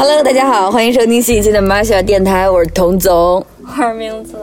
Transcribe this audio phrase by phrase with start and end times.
[0.00, 3.44] Hello，大家好，欢迎收听新一期的马小电台，我是童总。
[3.60, 4.38] 我是名字，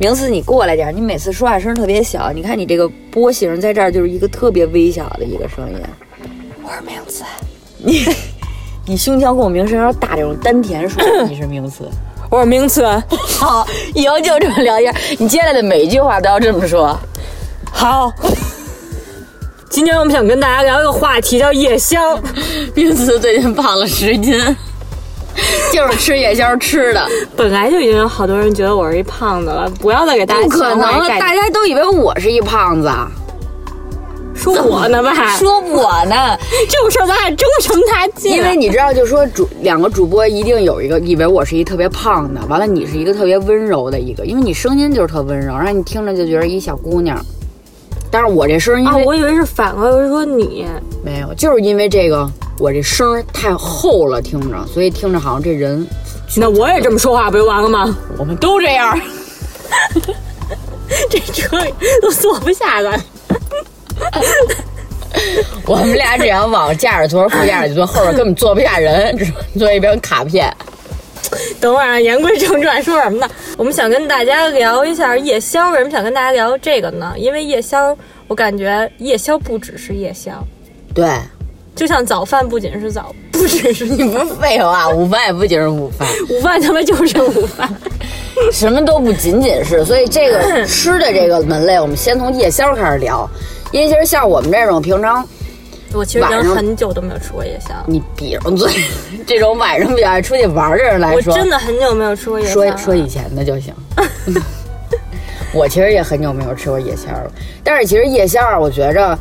[0.00, 5.78] 名次，你过来点儿，你每次说话声特别小，你看你这个波形在这儿就是一个特别微小的一个声音。
[6.64, 7.22] 我是名次，
[7.76, 8.04] 你
[8.84, 11.88] 你胸腔共鸣声要大这种丹田说，你是名次。
[12.28, 12.84] 我是名词。
[13.08, 13.64] 好，
[13.94, 16.98] 以后就这么聊天，你接下来的每一句话都要这么说。
[17.70, 18.12] 好，
[19.70, 22.18] 今天我们想跟大家聊一个话题，叫夜宵。
[22.74, 24.34] 名次最近胖了十斤，
[25.72, 27.06] 就是吃夜宵吃的。
[27.36, 32.90] 本来就已经有好多人觉得我是一胖子了，不要再给大家不可能，大家都以为我是一胖子，
[34.34, 35.12] 说我呢吧？
[35.36, 36.36] 说我呢。
[36.68, 38.36] 这种事儿咱俩争什么大劲啊？
[38.36, 47.22] 因为你知道，就说主两个主播一定有一个以为我是一特别胖的，完了你是一个特别温柔的一个，因为你声音就是特温柔，让你听着就觉得一小姑娘。
[48.10, 50.66] 但是我这声儿因啊，我以为是反过来，说你。
[51.04, 52.28] 没有，就是因为这个
[52.58, 55.86] 我这声太厚了，听着，所以听着好像这人
[56.36, 57.96] 那我也这么说话不就完了吗？
[58.18, 58.98] 我们都这样。
[61.10, 61.58] 这车
[62.00, 62.98] 都坐不下了。
[65.66, 70.50] 我们俩只要往驾驶座、副驾驶座后边根本坐不下人，只坐一边卡片。
[71.60, 73.28] 等会儿啊，言归正传，说什么呢？
[73.56, 75.70] 我们想跟大家聊一下夜宵。
[75.70, 77.12] 为什么想跟大家聊这个呢？
[77.16, 77.96] 因为夜宵，
[78.26, 80.32] 我感觉夜宵不只是夜宵，
[80.94, 81.08] 对，
[81.74, 86.08] 就像早饭不仅是早，不只是你不是废话，午饭也不仅是午饭。
[86.30, 87.68] 午饭，他妈就是午饭。
[88.52, 93.28] 什么都不仅仅是，所以这个吃的这个门类，我们先从夜宵开始聊。
[93.72, 95.26] 因为其实像我们这种平常
[95.92, 98.70] 我其实已经很久都没有吃过夜宵了，你闭上嘴，
[99.26, 102.52] 这种晚上比较爱出去玩的人来我说，真的很久没有吃过夜宵。
[102.52, 103.72] 说说以前的就行。
[105.54, 107.32] 我其实也很久没有吃过夜宵了，
[107.64, 109.18] 但是其实夜宵啊，我觉着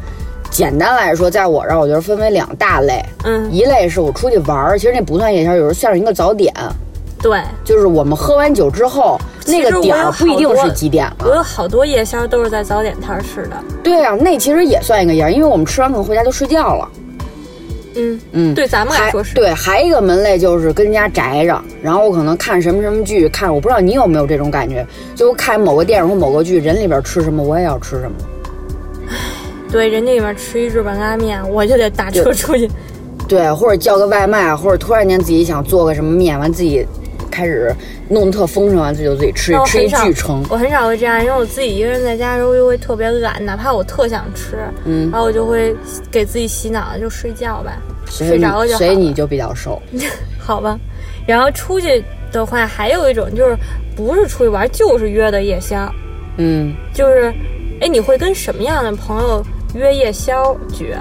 [0.52, 3.02] 简单来说，在我这儿，我觉得分为两大类。
[3.24, 6.54] 嗯，一类是我出去玩儿，其实那不算夜宵，有时候像一个早点，
[7.28, 11.26] 对，就是我们喝完酒之后，那个点儿不一定是几点了。
[11.26, 13.58] 我有好多夜宵都是在早点摊儿吃的。
[13.84, 16.90] 对啊，那其实也算一个夜儿，因为我们吃完可能回家就睡觉了。
[17.96, 19.36] 嗯，嗯，对咱们来还说是。
[19.36, 28.16] 对，还一个门类就是跟家宅着，然后我可能看什么什么剧，看我不知道你有没有这种感觉，就看某个电影或某个剧，人里边吃什么我也要吃什么。
[29.70, 32.72] 对，人家里面吃一日本拉面，我就得打车出去。
[33.28, 36.88] 对，或者叫个外卖，或者突然间自己想做个什么面，完自己
[37.30, 37.74] 开始
[38.10, 40.44] 弄得特丰盛，完自己就自己吃那我吃一巨撑。
[40.50, 45.76] 我很少会这样，因为我自己一个人在家的时候就会特别懒，哪怕我特想吃，嗯然后我就会
[46.12, 49.82] 给自己洗脑，就睡觉吧，睡着了就好所以你就比较瘦。
[50.40, 50.80] 好吧。
[51.28, 53.58] 然后出去的话，还有一种就是
[53.96, 55.92] 不是出去玩，就是约的夜宵，
[56.38, 57.34] 嗯，就是，
[57.82, 59.46] 哎，你会跟什么样的朋友
[59.76, 60.96] 约夜宵局？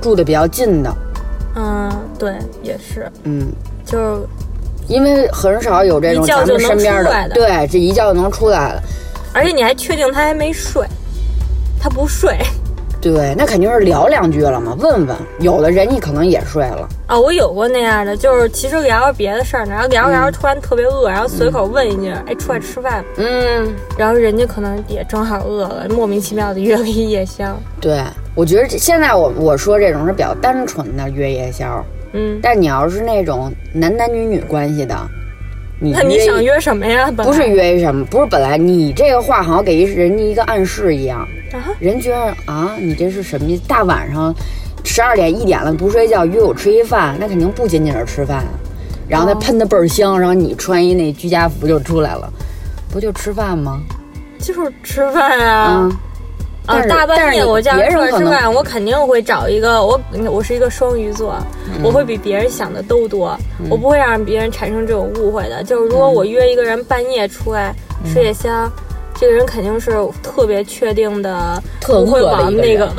[0.00, 0.96] 住的比较近的，
[1.56, 3.48] 嗯，对，也是，嗯，
[3.90, 4.20] 就是
[4.86, 8.82] 因为很少有这种咱们身边的对，这一觉就能出来了。
[9.32, 10.86] 而且你还确定他还没睡，
[11.80, 12.38] 他不睡
[13.00, 15.16] 对，那肯定是聊两句了嘛，问问。
[15.38, 17.18] 有的人你可能也睡了，啊！
[17.18, 27.56] 我有过那样的，就是其实聊着别的事儿呢，然后聊着聊着突然特别饿，然后随口问一句：“哎，出来吃饭吗？”嗯，然后人家可能也正好饿了，莫名其妙的约了一夜宵。
[27.80, 28.02] 对，
[28.34, 34.96] 我觉得这现在我我说这种是比较单纯的约夜宵，嗯，但你要是那种男男女女关系的，
[35.80, 37.10] 你那你约想约什么呀？
[37.10, 41.20] 不是约什么，不是本来你这个话好像给人家一个暗示一样，
[41.52, 41.68] 啊？
[41.78, 43.62] 人觉得啊，你这是什么意思？
[43.68, 44.34] 大晚上
[44.84, 48.52] 十二点一点了不睡觉，约我吃一饭，那肯定不仅仅是吃饭啊。
[49.08, 52.30] 然后他哦喷的倍儿香，然后你穿一那居家服就出来了，
[52.90, 53.80] 不就吃饭吗？
[54.38, 55.78] 就是吃饭啊。
[55.80, 55.98] 嗯，啊
[56.68, 60.00] 但，是大半夜我叫人出来吃饭，我肯定会找一个我，
[60.30, 61.36] 我是一个双鱼座，
[61.66, 63.36] 嗯我会比别人想的都多，
[63.70, 65.64] 我不会让别人产生这种误会的。
[65.64, 67.74] 就是如果我约一个人半夜出来
[68.04, 68.70] 嗯吃夜宵，
[69.18, 69.92] 这个人肯定是
[70.22, 72.92] 特别确定的，特不会往那个。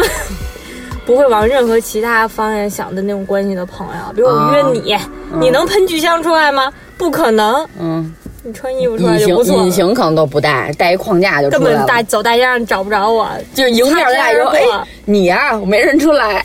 [1.06, 4.96] 不会往任何其他方面想的那种关系的朋友，比如我约你，
[5.40, 6.72] 你能喷巨香出来吗？
[7.00, 8.14] 不可能，嗯，
[8.50, 11.78] 你穿衣服出来就不错了隐形可能都不带，带一框架就根出来了。
[11.78, 16.44] 本大走大街上找不着我，就是迎面来说，擦肩而过哎，你呀、我没认出来。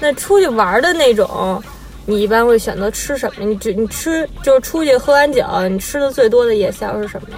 [0.00, 1.62] 那出去玩的那种，
[2.04, 3.44] 你一般会选择吃什么？
[3.44, 7.36] 你只你吃就是出去喝完酒，你吃的最多的夜宵是什么呀？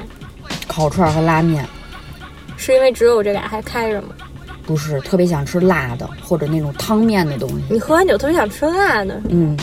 [0.66, 1.68] 烤串和拉面，
[2.56, 4.08] 是因为只有这俩还开着吗？
[4.66, 7.56] 不是特别想吃辣的或者那种汤面的东西。
[7.68, 9.54] 你喝完酒特别想吃辣的，嗯，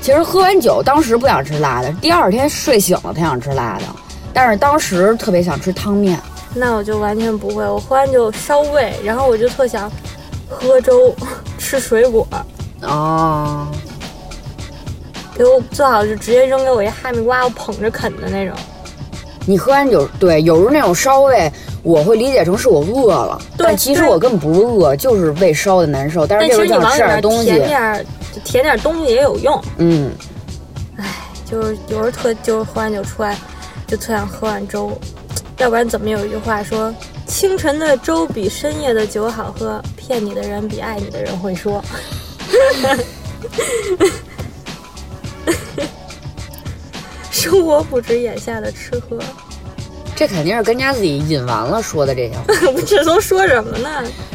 [0.00, 3.84] 其实喝完酒当时不想吃辣的，第二天睡醒了才想吃辣的，
[4.32, 6.18] 但是当时特别想吃汤面。
[6.54, 7.64] 那我就完全不会。
[7.64, 9.90] 我喝完酒烧胃，然后我就特想
[10.48, 11.14] 喝粥、
[11.58, 12.26] 吃水果，
[12.82, 13.66] 哦，
[15.34, 18.54] 给我最好就直接扔给我一哈密瓜，我捧着啃的那种。
[19.46, 21.50] 你喝完酒，对，有时候那种烧胃，
[21.82, 26.26] 我会理解成是我饿了，对但其实我根本不是饿，就是胃烧的难受。
[26.26, 27.50] 但是但其实你这时候想吃点东西
[28.40, 29.62] 填点东西也有用。
[29.78, 30.12] 嗯，
[31.44, 33.38] 就是有时候特就是喝完酒出来，
[33.86, 34.98] 就特想喝碗粥，
[35.58, 36.94] 要不然怎么有一句话说
[37.26, 41.82] 清晨的粥比深夜的酒好喝，骗你的人比爱你的人会说。
[47.30, 49.18] 生活不止眼下的吃喝，
[50.14, 52.44] 这肯定是跟家自己饮完了说的这些话，
[52.86, 53.88] 这都说什么呢？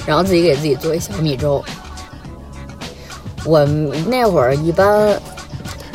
[0.05, 1.63] 然后自己给自己做一小米粥。
[3.47, 3.63] 我
[4.07, 5.19] 那会儿一般，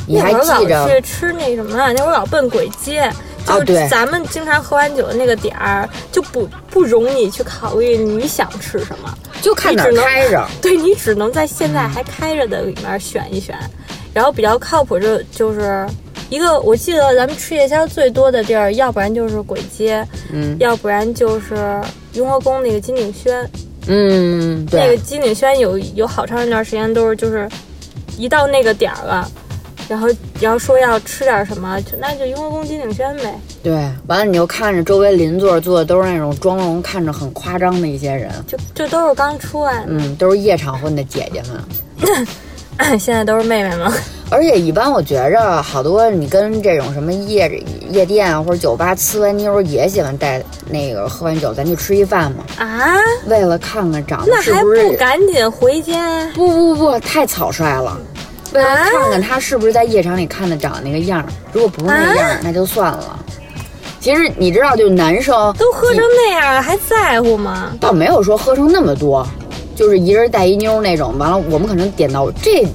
[0.06, 0.80] 你还记着？
[0.80, 1.92] 老去吃那什么啊？
[1.92, 3.10] 那会儿老奔鬼街，
[3.46, 9.14] 就咱们经常喝完酒的那个点儿，就不不容你去考虑你想吃什么。
[9.42, 13.54] 就看哪儿开着， 对你只能在现在还开着的里面选一选，
[14.14, 15.86] 然后比较靠谱就就是
[16.30, 20.56] 一个，我记得咱们吃夜宵最多的地儿，要不然就是鬼街，嗯。
[20.60, 21.80] 要不然就是
[22.14, 23.50] 雍和宫那个金鼎轩，
[23.86, 27.48] 嗯，那个对，金鼎轩有有好长一段时间都是就是
[28.16, 29.30] 一到那个点儿了。
[29.88, 30.08] 然后，
[30.40, 33.72] 然后说要吃点什么，就那就雍和宫金鼎轩呗，对，
[34.06, 42.96] 完了你就看着周围邻座坐的都是那种妆容看着很夸张的一些人，就就都是刚出来，嗯，都是夜场混的姐姐们。
[42.98, 43.92] 现在都是妹妹们。
[44.32, 52.96] 而且一般我觉着好多你跟这种什么夜夜店啊或者酒吧呲完妞儿也喜欢带那个喝完酒咱去吃一饭嘛，啊，
[53.26, 56.26] 为了看看长得是不是不赶紧回家？
[56.34, 58.00] 不不不太草率了。
[58.54, 63.18] 为了啊看看他是不是在夜场里看的长得那个样儿，如果不是那样儿，那就算了。
[64.00, 67.72] 其实你知道，就是男生都喝成那样了，还在乎吗？
[67.78, 69.26] 倒没有说喝成那么多，
[69.76, 71.16] 就是一人带一妞那种。
[71.18, 72.66] 完了，我们可能点到这，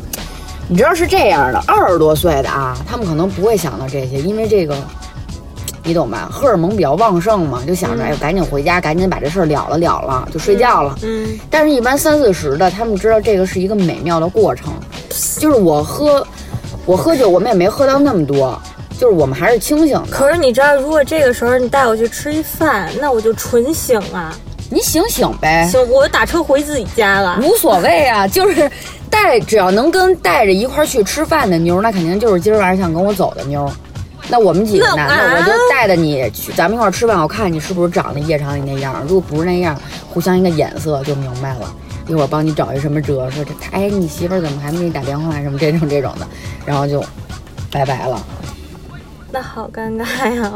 [0.70, 4.76] 你知道是这样的，二十多岁的啊，他们可能不会想到这些，因为这个，
[5.84, 6.28] 你懂吧？
[6.30, 10.94] 荷尔蒙比较旺盛嘛，就想着、嗯哎，赶紧回家，赶紧把这事儿了了了了，就睡觉了。
[11.04, 14.74] 嗯，但是，一般三四十的，他们知道这个是一个美妙的过程，
[15.40, 16.28] 就是我喝，
[16.86, 18.62] 我喝酒，我们也没喝到那么多，
[19.00, 20.08] 就是我们还是清醒的。
[20.12, 24.36] 可是你知道，如果这个时候你带我去吃一饭，那我就纯醒了。
[24.70, 27.40] 你醒醒呗，行，我打车回自己家了。
[27.42, 28.70] 无所谓啊，就是
[29.10, 33.72] 带只要能跟带着一块儿去吃饭的妞儿，那肯定就是今儿晚上想跟我走的妞儿。
[34.30, 39.02] 那我们几个男的，啊我就带着你去，咱们一块儿吃饭，我看你是不是长得夜场里那样。
[39.08, 41.74] 如果不是那样，互相一个眼色就明白了。
[42.08, 46.28] 一会儿帮你找一什么辙，说这哎你媳妇儿怎么还没给你打电话什么这种这种的，
[46.66, 47.04] 然后就
[47.72, 48.22] 拜拜了。
[49.32, 50.04] 那好尴尬
[50.34, 50.52] 呀。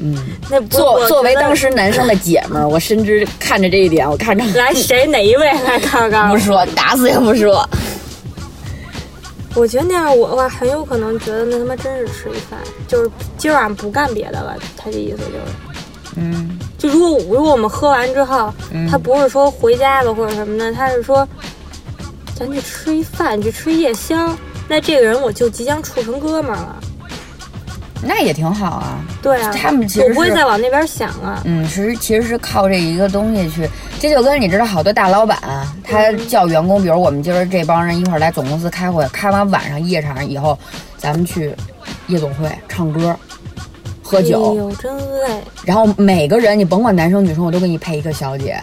[0.00, 0.16] 嗯，
[0.50, 6.34] 那不作作为当时男生的姐们儿，我深知看着这一点，我看着来 谁哪一位来告告我？
[6.34, 7.68] 不说，打死也不说。
[9.54, 14.54] 我觉得那样我的话，很有可能觉得那他妈真是吃一饭，就是今儿晚上不干别的了。
[14.76, 15.44] 他这意思就是。
[16.18, 21.26] 嗯，就如果如果我们喝完之后，嗯他不是说回家了或者什么的，他是说
[22.34, 24.34] 咱去吃一饭，去吃夜宵，
[24.68, 26.76] 那这个人我就即将处成哥们儿了。
[28.02, 29.00] 那也挺好啊。
[29.22, 31.42] 对啊，他们其实我不会是再往那边想了。
[31.44, 35.38] 嗯，其实其实是靠这一个东西去，这就跟你知道好多大老板
[35.82, 40.58] 他叫员工，比如我们今儿这帮人一块儿来总公司开会，开完晚上夜场以后，
[40.96, 41.54] 咱们去
[42.06, 43.16] 夜总会唱歌、
[44.02, 45.42] 喝酒哎酒，呦，真累。
[45.64, 48.60] 然后每个人你甭管男生女生，我都给你配一个小姐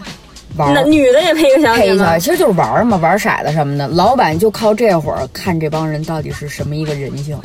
[0.56, 0.74] 玩儿。
[0.74, 2.20] 那女的也配一个小姐吗配一小姐，？
[2.20, 3.86] 其实就是玩儿嘛，玩骰子什么的。
[3.88, 7.38] 老板就靠这会儿看这帮人到底是什么一个人性。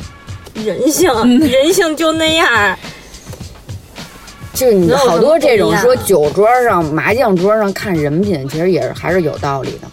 [0.64, 2.78] 人性，嗯人性就那样。
[4.52, 9.88] 就是你好多这种说酒桌上、麻将桌上看人品，其实也是还是有道理的，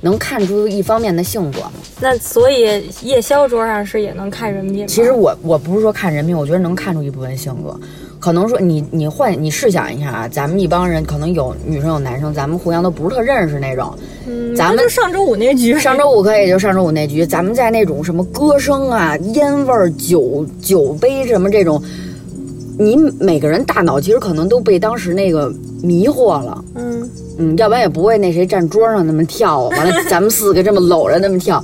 [0.00, 1.72] 能看出一方面的性格嘛。
[1.98, 4.86] 那所以夜宵桌上是也能看人品？
[4.86, 7.76] 其实我我不是说看人品，我觉得能看出一部分性格。
[8.22, 13.92] 可能说你你换你试想一下啊，咱们一帮人可能有女生有男生，咱们互相都不是特认识那种。
[14.28, 21.82] 嗯，咱们就上周五那局， 上周五可以就上周五那局，咱们在那种什么歌声啊、烟味儿、酒酒杯什么这种，
[22.78, 25.52] 你每个人大脑其实可能都被当时那个
[25.82, 26.64] 迷惑了。
[26.76, 31.60] 嗯，嗯，要不然也不会那谁站桌上那么跳，完了 咱们四个这么搂着那么跳。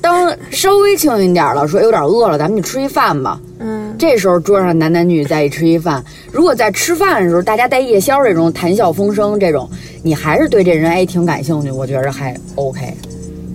[0.00, 3.38] 当稍微轻盈点了，说有点饿了，咱们去吃一饭吧。
[3.58, 9.68] 嗯，这时候桌上男男女女在一起吃一饭，如果在吃饭的时候大家带夜宵这种谈笑风生这种，
[10.02, 12.94] 你还是对这人哎挺感兴趣，我觉着还 OK。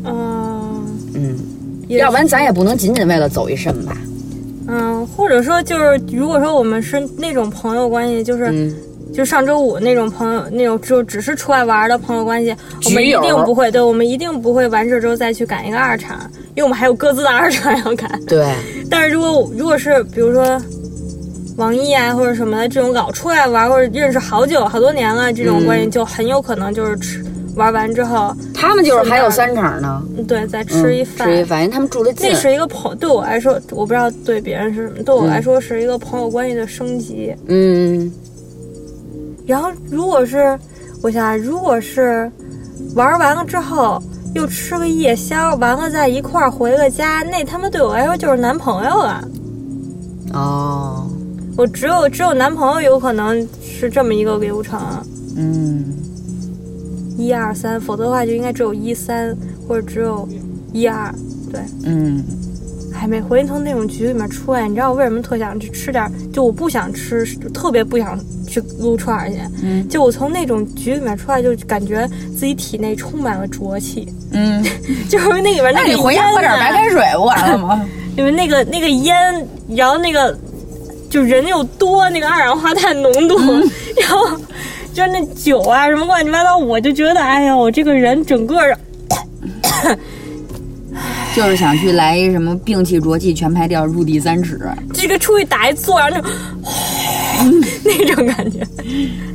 [0.03, 1.39] 嗯，嗯，
[1.87, 3.97] 要不然咱也不能仅仅为了走一肾吧。
[4.67, 8.75] 嗯，或者说就是，如果说我们是那种朋友关系，就是、嗯，
[9.13, 12.55] 就上周五那种朋友，那种就只是出来玩的朋友关系，
[12.85, 16.19] 我们一定不会，对，我们一定不会完事之后再去赶一个二场，
[16.55, 18.19] 因为我们还有各自的二场要赶。
[18.25, 18.51] 对，
[18.89, 20.59] 但是如果如果是比如说
[21.57, 27.23] 王一啊或者什么的这种老出来玩或者认识好久好多年了这种关系，嗯就很有可能就是吃
[27.55, 31.27] 玩完之后，他们就是还有三场呢，嗯对，再嗯吃一饭。
[31.27, 32.35] 吃一饭，因为他们住的近那。
[32.39, 37.31] 是一个朋，对我来说，我不知道对别人是什么，对我来说是一个朋友关系的升级。
[37.45, 38.11] 嗯，
[39.45, 40.57] 然后如果是，
[41.01, 42.31] 我想啊如果是
[42.95, 44.01] 玩完了之后
[44.33, 49.27] 又吃个夜宵，完了再一块儿回个家，那他妈对我来说就是男朋友了。
[50.33, 51.07] 哦，
[51.55, 54.79] 我只有只有男朋友有可能是这么一个流程，
[55.35, 55.83] 嗯，
[57.17, 59.35] 一二三，否则的话就应该只有一三
[59.67, 60.27] 或者只有
[60.71, 61.13] 一二。
[61.51, 62.23] 对，嗯，
[62.93, 66.09] 还没回从那种局里面出来，你知道我为什么特想去吃点？
[66.31, 69.37] 就我不想吃，特别不想去撸串儿去。
[69.63, 72.07] 嗯就我从那种局里面出来，就感觉
[72.37, 74.63] 自己体内充满了浊气，嗯，
[75.09, 77.85] 就是那里面那个那你回家喝点白开水不完了吗？
[78.15, 79.15] 因为那个那个烟，
[79.69, 80.37] 然后那个
[81.09, 83.69] 就人又多，那个二氧化碳浓度，嗯
[83.99, 84.29] 然后
[84.93, 88.77] 就是那酒啊什么乱七八糟，我就觉得哎呀，我这个人整个儿
[91.35, 94.59] 就是想去来一什么摒弃浊气全排掉，入地三尺。
[94.93, 96.27] 这个出去打一坐，然后就
[97.83, 98.59] 那种感觉。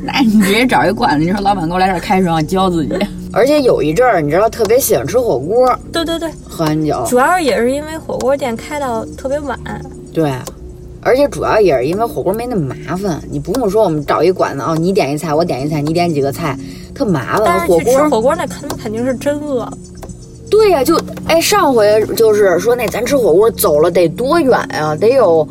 [0.04, 2.94] 那你直接找一馆子，你说老板给我来点开水，让我浇自己。
[3.32, 9.58] 而且有一阵儿，你知道特别喜欢吃火锅，对对对，喝完酒，主要也是因为火锅店开到特别晚，
[10.14, 10.32] 对，
[11.02, 16.56] 而且主要也是因为火锅没那么麻烦，你不用说我们找一馆子哦，你点一菜，我点一菜，你点几个菜，
[16.94, 17.42] 特麻烦。
[17.44, 19.78] 但是火锅，去吃火锅那肯肯定是真饿了。
[20.50, 25.46] 对呀、就哎上回就是说那咱吃火锅走了得多远啊、得有。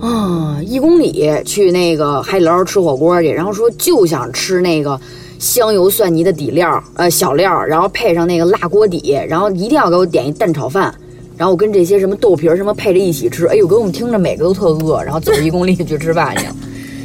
[0.00, 5.00] 啊，一公里去那个海底捞吃火锅去，然后说就想吃那个
[5.38, 10.92] 香油蒜泥的底料，呃小料，然后配上那个辣锅底，然后一定要给我点一蛋炒饭，
[11.36, 16.46] 然后跟这些什么豆皮什么配着一起吃，哎呦，给我们听着每个都特饿，然后走一公里去吃饭去。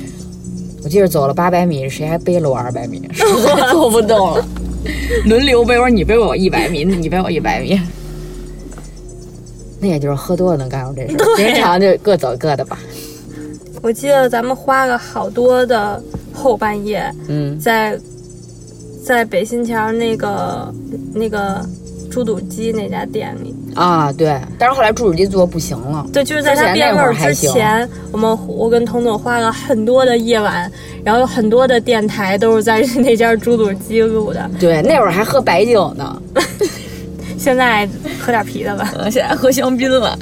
[0.83, 4.43] 我记得走了八百米，谁还背了我二百米，实在走不动了，
[5.25, 7.79] 轮流背，我说你背我一百米，你背我一百米。
[9.79, 12.79] 那也就是喝多了能干出这事儿，平常就各走各的吧。
[13.83, 16.01] 我记得咱们花了好多的
[16.33, 17.99] 后半夜，嗯，在
[19.05, 20.73] 在北新桥那个
[21.13, 21.63] 那个
[22.09, 26.05] 猪肚鸡那家店里，啊，对，但是后来猪肚鸡做不行了。
[26.11, 30.69] 对，就是在它变味儿之前，我们我跟彤总花了很多的夜晚，
[31.03, 34.49] 然后有很多的电台都是在 那家猪肚鸡录的。
[34.59, 36.21] 对，那会儿还喝白酒呢，
[37.37, 37.87] 现在
[38.19, 38.91] 喝点啤的吧。
[38.97, 40.17] 呃现在喝香槟了。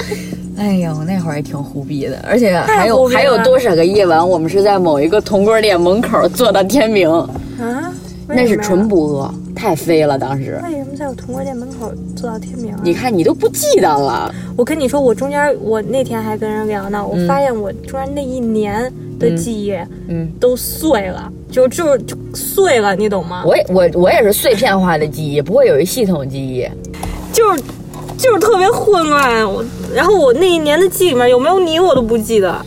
[0.58, 7.94] 哎呦，那会儿也挺胡逼的，而且还有还有多少个夜晚，我们是在某一个铜锅店门口坐到天明，啊？
[8.28, 10.60] 为那是纯不饿，太飞了当时。
[10.64, 12.80] 为什么在我铜锅店门口坐到天明啊？
[12.84, 19.74] 你看你都不记得了，我跟你说，我中间我那天还跟人聊呢，我发现我中间那一年的记忆
[20.08, 23.44] 嗯，都碎了，就就就碎了，你懂吗？
[23.46, 26.68] 我也我我也是碎片化的记忆，不会有一系统记忆。
[27.32, 27.64] 就是
[28.18, 29.46] 就是特别混乱。
[29.46, 29.64] 我
[29.94, 32.66] 然后我那一年的记忆里面有没有你我都不记得。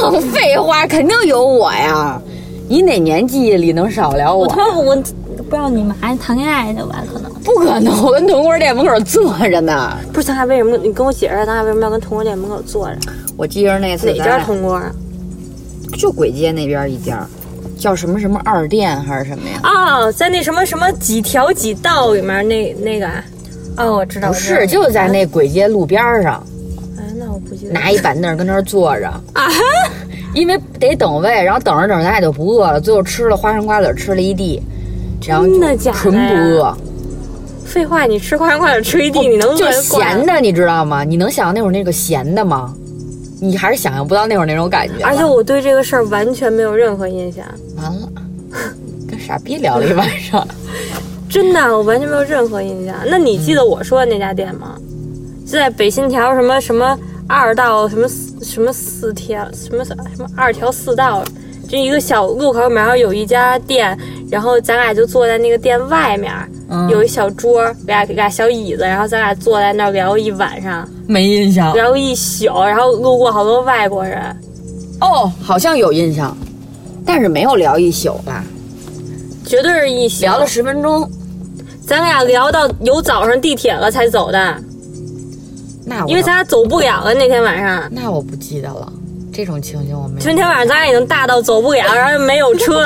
[0.00, 2.20] 放废话，肯定有我呀！
[2.68, 4.48] 你哪年记忆里能少了我我？
[4.48, 7.02] 他妈我不知道你们还谈恋爱的吧？
[7.12, 9.98] 可能不可能，我跟铜锅店门口坐着呢。
[10.12, 10.76] 不是咱俩为什么？
[10.78, 12.96] 你跟我解释一下，咱俩为什么要跟铜锅店门口坐着？
[13.36, 14.90] 我记着那次哪家铜锅啊？
[15.98, 17.26] 就簋街那边一家，
[17.78, 19.60] 叫什么什么二店还是什么呀？
[19.64, 23.24] 哦，在那什么什么几条几道里面那那个啊？
[23.76, 26.42] 哦，我知道，不是，就在那簋街路边上，
[26.96, 27.72] 哎，那我不记得。
[27.72, 29.06] 拿一板凳跟那儿坐着。
[29.34, 29.48] 啊
[30.34, 34.62] 因为得等位，然后等着等着咱也就不饿了，最后吃了花生瓜子吃了一地，
[35.26, 36.76] 然后就真的假的纯不饿，
[37.64, 41.04] 废话，你吃花生瓜子吃一地，你能就咸的，你知道吗？
[41.04, 42.74] 你能想象那会儿那个咸的吗？
[43.40, 45.04] 你还是想象不到那会儿那种感觉。
[45.04, 47.44] 而且我对这个事儿完全没有任何印象，
[47.76, 48.08] 完了，
[49.10, 50.46] 跟傻逼聊了一晚上。
[51.28, 52.94] 真的，我完全没有任何印象。
[53.06, 54.78] 那你记得我说的那家店吗？
[55.44, 56.98] 就在北新桥什么什么
[57.28, 60.04] 二道什么四什么四条什么什么
[60.36, 61.24] 二条四道
[61.68, 63.96] 就一个小路口，然后有一家店，
[64.30, 66.32] 然后咱俩就坐在那个店外面，
[66.68, 66.88] 嗯。
[66.90, 71.72] 有一小桌，俩俩小椅子，然后咱俩坐在那儿聊一晚上，没印象。
[71.72, 74.20] 聊一宿，然后路过好多外国人。
[75.00, 76.36] 哦，好像有印象，
[77.06, 78.44] 但是没有聊一宿吧，
[79.46, 81.08] 绝对是一宿，聊了十分钟。
[81.86, 84.56] 咱俩聊到有早上地铁了才走的，
[85.84, 87.88] 那我因为咱俩走不了了那天晚上。
[87.90, 88.92] 那我不记得了，
[89.32, 90.26] 这种情形我没有。
[90.26, 92.80] 那天晚上咱俩已经大到走不了，然后又没有车，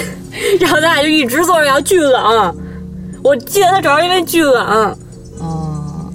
[0.60, 2.56] 然后咱俩就一直坐着聊，巨冷。
[3.22, 4.96] 我记得他主要因为巨冷，
[5.40, 6.10] 哦，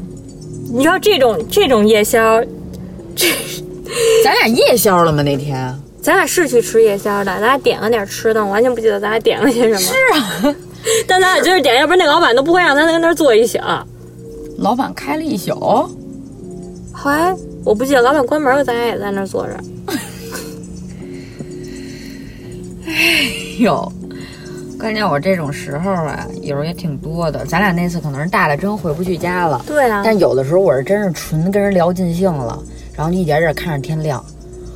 [0.71, 2.41] 你知道这种这种夜宵，
[3.15, 3.27] 这
[4.23, 5.21] 咱俩夜宵了吗？
[5.21, 9.77] 那天咱俩是去吃夜宵的，咱俩点了点吃的，我完全不记得咱俩点了些什么。
[9.77, 9.93] 是
[10.47, 10.55] 啊，
[11.05, 13.59] 但咱俩就是点，要不然那老板都不会让咱在那儿坐一宿。
[14.57, 15.51] 老板开了一宿，
[17.03, 19.53] 后来我不记得老板关门了，咱俩也在那儿坐着。
[22.87, 22.93] 哎
[23.59, 23.91] 呦，
[24.79, 27.45] 关键我这种时候啊，有时候也挺多的。
[27.45, 29.61] 咱俩那次可能是大了，真回不去家了。
[29.67, 32.57] 对啊，但有的时候我是真是纯跟人聊尽兴了，
[32.95, 34.23] 然后一点点看着天亮。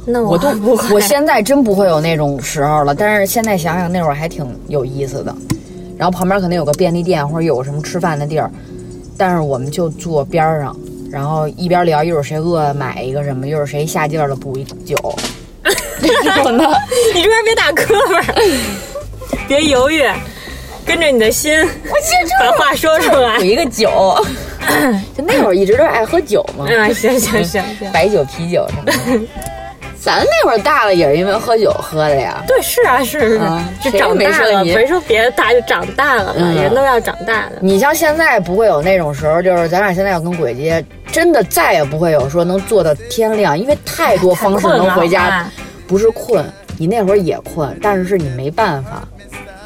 [0.06, 2.94] 那我都不会，我现在真不会有那种时候了。
[2.94, 5.34] 但是现在想想那会儿还挺有意思的。
[5.98, 8.52] 然后旁边可能有个便利店或者有什么吃饭的地儿，
[9.16, 10.76] 但是我们就坐边上，
[11.12, 14.96] 然后一边聊，一会儿谁饿了买一个什么，一会儿谁下劲儿了补一酒。
[16.00, 16.82] 这种的，
[17.14, 18.22] 你这边别打磕巴，
[19.48, 20.04] 别犹豫，
[20.86, 23.44] 跟着你的心，我把话说出来补。
[23.44, 24.26] 一个酒。
[25.18, 29.28] 就那会儿一直都爱喝酒嘛，嗯，行行行行，白酒、啤酒什么的。
[30.08, 32.42] 咱那会儿大了也是因为喝酒喝的呀。
[32.48, 37.58] 对，是啊，是是啊是，就谁也没长大了，说你别说别的大，就长大了人都要长大的。
[37.60, 45.46] 你像现在不会有那种时候，就是咱俩现在要跟鬼街，真的再也不会有说能坐到天亮，因为太多方式能回家。
[45.86, 46.46] 不是困，
[46.78, 49.06] 你那会儿也困，但是是你没办法，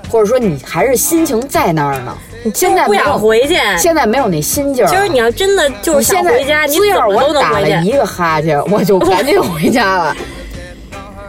[0.10, 2.18] 或者说你还是心情在那儿呢。
[2.54, 3.56] 现在不想回去。
[3.78, 4.94] 现在没有那心劲儿了。
[4.94, 7.72] 就是你要真的就是现在想回家，你怎么都我打能回去。
[7.72, 10.16] 了一个哈欠，我就赶紧 回家了。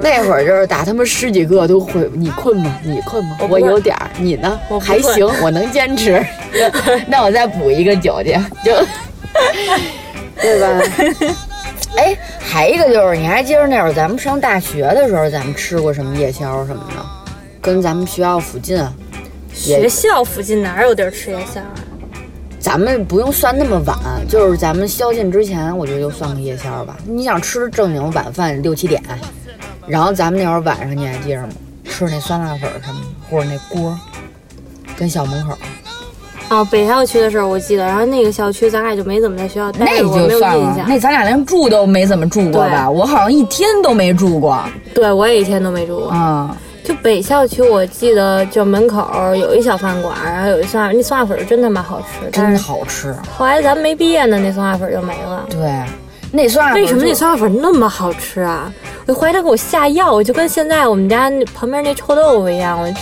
[0.00, 2.76] 那会儿就是打他们十几个都回，你困吗？
[2.82, 3.36] 你困吗？
[3.40, 4.80] 我我有点儿，你呢我？
[4.80, 6.24] 还行，我能坚持。
[7.06, 8.32] 那我再补一个酒去，
[8.64, 8.72] 就
[10.40, 10.82] 对吧？
[11.96, 17.04] 哎，还一个就是，你还记得那会儿咱们上大学的时候，咱们吃过什么夜宵什么的？
[17.60, 18.84] 跟咱们学校附近，
[19.54, 21.74] 学校附近哪有地儿吃夜宵啊？
[22.58, 26.96] 咱们不用算那么晚，就是咱们宵禁之前，我觉得就算个夜宵吧。
[27.06, 29.02] 你想吃正经晚饭六七点，
[29.86, 31.48] 然后咱们那会儿晚上你还记着吗？
[31.84, 33.98] 吃那酸辣粉什么的，或者那锅，
[34.96, 35.58] 跟校门口，
[36.48, 40.58] 哦，北校区的时候我记得，然后那个校区咱俩就没怎么在学校待那过，没有就算了。
[40.58, 40.88] 印象。
[40.88, 42.88] 那咱俩连住都没怎么住过吧？
[42.88, 46.08] 我好像一天都没住过对我也一天都没住过。
[46.10, 46.56] 啊。
[46.84, 52.28] 就北校区，我记得就门口有一小饭馆，然后有一酸辣，那酸辣粉儿真他妈好吃。
[52.30, 55.46] 真是好吃，后来咱没毕业呢，那酸辣粉就没了。
[55.48, 55.58] 对，
[56.32, 58.72] 那酸辣粉为什么那酸辣粉那么好吃啊？
[59.06, 62.92] 我怀疑他给我下药，就跟现在我们家那旁边那臭豆腐一样，我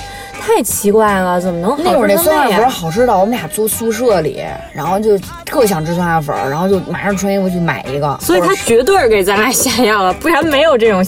[0.40, 2.68] 太奇怪了，怎么能那会儿那酸辣粉？
[2.68, 8.18] 好吃到我们俩住宿舍里，然后就特想吃酸辣粉，然后就马上穿衣服去买一个。
[8.20, 11.04] 所以他绝对给咱俩下药了，不然没有这种，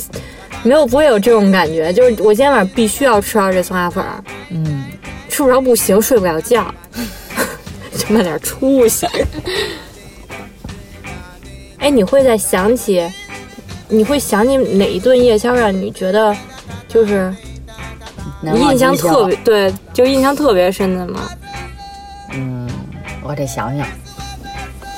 [0.64, 1.92] 没有不会有这种感觉。
[1.92, 4.85] 就是我今天晚上必须要吃到这酸辣粉儿，嗯，
[5.29, 6.72] 吃不着不行，睡不了觉，
[7.96, 9.07] 就那点出息。
[11.79, 13.05] 哎，你会再想起，
[13.88, 16.37] 你会想起哪一顿夜宵让你觉得
[16.87, 17.35] 就是
[18.40, 21.29] 你印象特别对，就印象特别深的吗？
[22.35, 22.68] 嗯，
[23.22, 23.87] 我得想想，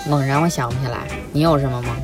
[0.09, 0.98] 猛然我想不起来。
[1.33, 1.96] 你有什么吗？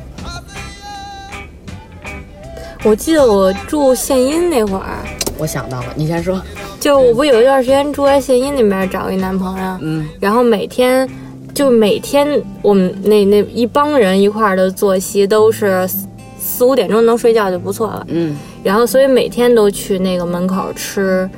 [2.83, 4.97] 我记得我住县阴那会儿，
[5.37, 6.41] 我想到了，你先说。
[6.79, 11.07] 就我不有一段时间住在县阴那边找一男朋友，嗯，然后每天
[11.53, 16.07] 就每天我们那那一帮人一块儿的作息都是四
[16.39, 18.35] 四五点钟能睡觉就不错了，嗯。
[18.63, 21.29] 然后所以每天都去那个门口吃，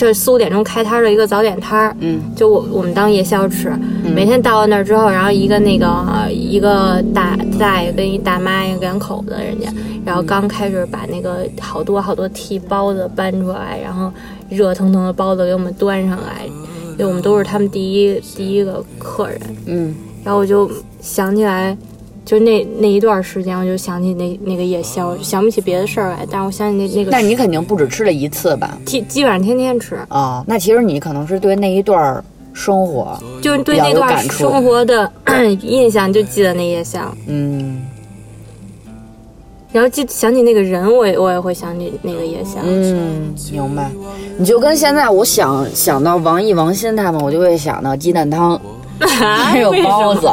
[0.00, 3.70] 这四五点钟开摊儿的一个早点摊儿，嗯就我我们当夜宵吃。
[4.14, 9.70] 每天到了那儿之后，然后一个那个呃一个大大爷跟一大妈两口子人家，
[10.02, 14.10] 然后刚开始把那个好多好多屉包子搬出来，然后
[14.48, 16.46] 热腾腾的包子给我们端上来，
[16.92, 19.38] 因为我们都是他们第一第一个客人。
[19.66, 20.70] 嗯，然后我就
[21.02, 21.76] 想起来，
[22.30, 28.78] 就那那一段时间，我就想起那那个夜宵，想不起别的事儿来，但是我想起那那个那你肯定不止吃了一次吧？
[28.86, 35.10] 基基本上天天吃，哦，那其实你可能是对那一段生活，就是对那段生活的
[35.60, 37.00] 印象就记得那夜宵。
[37.26, 37.82] 嗯，
[39.72, 42.60] 然后记想起那个人，我也我也会想起那个夜宵。
[42.62, 43.90] 嗯，明白。
[44.38, 48.60] 你就跟现在我想想到王毅、王鑫他们，我就会想到鸡蛋汤，
[49.06, 50.30] 还 有包子。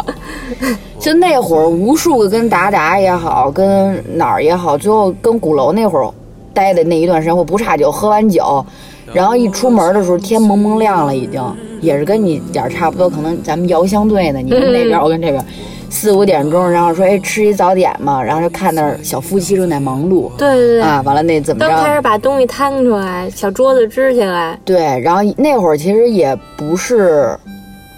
[0.99, 6.09] 就那会儿，无数个跟达达也好，跟哪儿也好，最后跟鼓楼那会儿
[6.53, 8.65] 待的那一段时间，我不差酒，喝完酒，
[9.13, 11.41] 然后一出门的时候天蒙蒙亮了，已经
[11.81, 15.43] 也是跟你点儿差不多，可能咱们遥相对呢，你跟那边，我跟这边。
[15.89, 20.29] 四五点钟，然后说哎吃一早点嘛，然后就看那儿小夫妻正在忙碌。
[20.37, 20.81] 对对对。
[20.81, 21.69] 啊，完了那怎么着？
[21.69, 24.59] 刚开始把东西摊出来，小桌子支起来。
[24.65, 27.39] 对，然后那会儿其实也不是，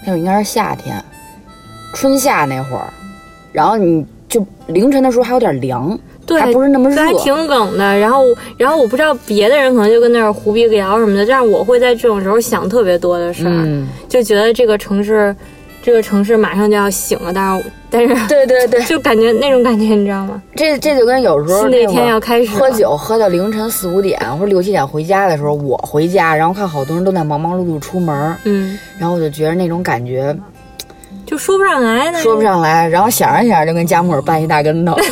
[0.10, 1.04] 那会儿应该是夏天，
[1.94, 2.92] 春夏那会儿，
[3.52, 7.98] 然后你就凌晨的时候还有点凉，对，还不是那么热，还挺冷的。
[8.00, 8.24] 然后
[8.58, 15.36] 然后我不知道别的人可能就跟那儿胡逼聊什么的，但是我会在这种时候想特别多的事儿，就觉得这个城市。
[15.82, 20.42] 这个城市马上就要醒了，但是但是对对对，就感觉那种感觉，你知道吗？
[20.56, 30.36] 这这就跟有时候那天要开始喝酒，喝到凌晨四五点或者六七点回家的时候，我回家，然后看好多人都在忙忙碌碌出门，嗯，然后我就觉得那种感觉
[31.26, 34.96] 就说不上来，说不上来，然后想着想着就跟家木尔绊一大跟头。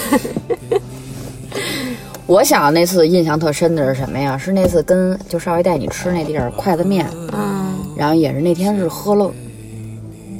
[2.27, 4.37] 我想那次印象特深的是什么呀？
[4.37, 9.31] 是那次跟就少爷带你吃那地儿筷子面，嗯，然后也是那天是喝了。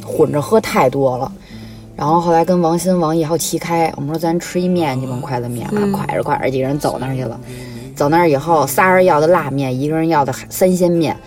[0.07, 1.29] 混着喝太多了，
[1.97, 7.37] 然后后来跟王鑫、王毅还有齐开，我们说咱吃一面，去吧，筷子面啊，快着快着几个人走那儿去了。
[7.93, 11.17] 走那儿以后，仨人要的辣面，一个人要的三鲜面，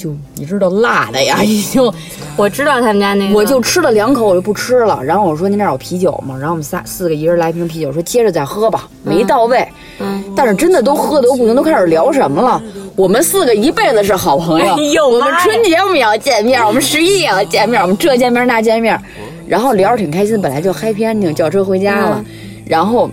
[0.00, 1.92] 就你知道辣的呀， 已经。
[2.36, 5.02] 我知道他们家那个，我就吃了两口，我就不吃了。
[5.04, 6.34] 然后我说您这儿有啤酒吗？
[6.38, 9.66] 然后我们仨四个一人来瓶啤酒，说接着再喝吧，没到位。
[9.98, 10.24] 嗯。
[10.34, 12.62] 但是真的都喝的都不行，都开始聊什么了。
[12.96, 14.74] 我们四个一辈子是好朋友。
[15.06, 18.98] 我们春节我们也要见面，我们十一也要见面，我们这见面那见面，
[19.46, 22.24] 然后聊着挺开心，本来就嗨偏挺，叫车回家了，
[22.64, 23.10] 然后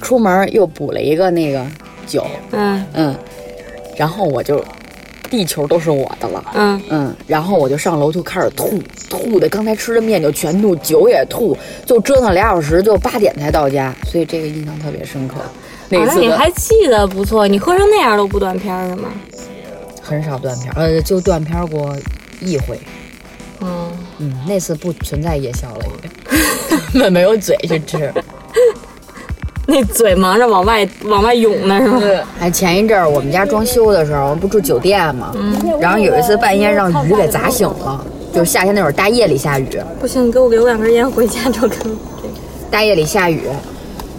[0.00, 1.64] 出门又补了一个那个
[2.06, 3.14] 酒，嗯嗯，
[3.96, 4.62] 然后我就
[5.34, 15.34] 地球都是我的了，嗯嗯，然后我就上楼就开始吐，吐的刚才吃的面就全吐，酒也吐，就折腾俩小时，就八点才到家，所以这个印象特别深刻。
[15.88, 19.08] 那次你还记得不错，你喝成那样都不断片是吗？
[20.00, 21.96] 很少断片，呃，就断片过
[22.40, 22.78] 一回。
[23.60, 25.84] 嗯嗯，那次不存在夜宵了，
[26.92, 28.12] 已经， 没有嘴去吃。
[29.66, 32.00] 那嘴忙着往外往外涌呢，是吗？
[32.38, 35.32] 哎，前一阵儿我们家装修的时候，不住酒店嘛？
[35.34, 35.56] 嗯。
[35.80, 39.68] 然后有一次半夜让雨给砸醒了，就是夏天那会儿大夜里下雨。
[39.98, 41.78] 不行，你给我留两根烟回家就跟。
[42.70, 43.42] 大夜里下雨。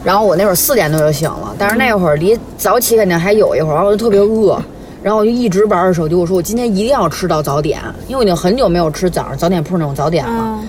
[0.04, 4.60] 然后我那会儿四点多就醒了，但是那会儿离早起肯定还有一会儿，然后我就特别饿，
[5.04, 6.16] 然后我就一直玩着手机。
[6.16, 10.60] 我说我今天一定要吃到早点，因为我已经很久没有吃早上早点铺那种早点了。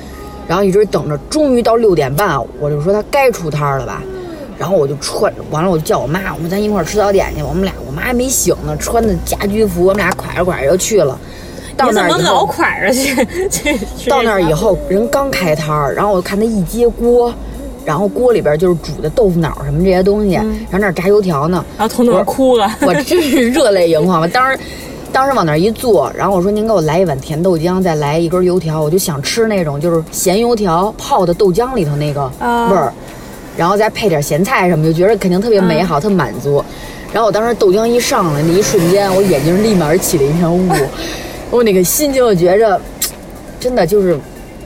[0.46, 4.02] 然后一直等着，终于到六点半，我就说他该出摊了吧。
[4.58, 7.42] 然后我就穿完了，我就叫我妈，我说咱一块儿吃早点去。
[7.42, 11.18] 我们俩，我妈还没醒呢，穿的家居服，我们俩挎着挎着就去了。
[11.76, 13.78] 到那儿以后，挎 着去。
[13.96, 17.32] 去到那儿以后，人刚开摊儿，然后我看他一揭锅。
[17.84, 24.20] 然后锅里边就是煮的豆腐脑什么这些东西，然后那儿炸油条呢，然后从那哭了，我真是 热泪盈眶。
[24.20, 24.58] 我当时，
[25.12, 32.92] 当时往那儿一坐，然后我说您给我来一碗甜豆浆，再来一根油条，我就想吃那种就是咸油条泡的豆浆里头那个味儿，
[33.56, 36.64] 然后再配点咸菜什么，就觉得肯定特别美好，特满足。
[37.12, 40.68] 然后我当时豆浆一上来那一瞬间，我眼睛立马起了一片雾，
[41.50, 42.80] 我那个心情我觉着，
[43.58, 44.18] 真的就是。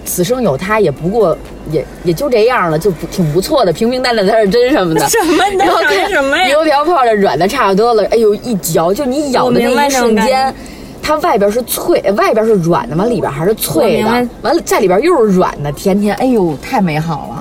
[0.03, 1.37] 此生有他也不过
[1.71, 5.07] 也也就这样了，就不挺不错的，平平淡淡才是真什么的。
[5.09, 5.65] 什么的？
[5.65, 6.49] 然后看什么呀？
[6.49, 10.53] 油条泡的软的差不多了，哎呦一嚼就你咬的那一瞬间，
[11.01, 17.40] 它外边是脆，外边是软的，嘛里边还是脆的，完了在里边又是软的，甜甜，哎呦太美好了。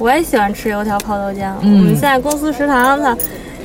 [0.00, 1.52] 我也喜欢吃油条泡豆浆。
[1.60, 3.16] 我们现在公司食堂它。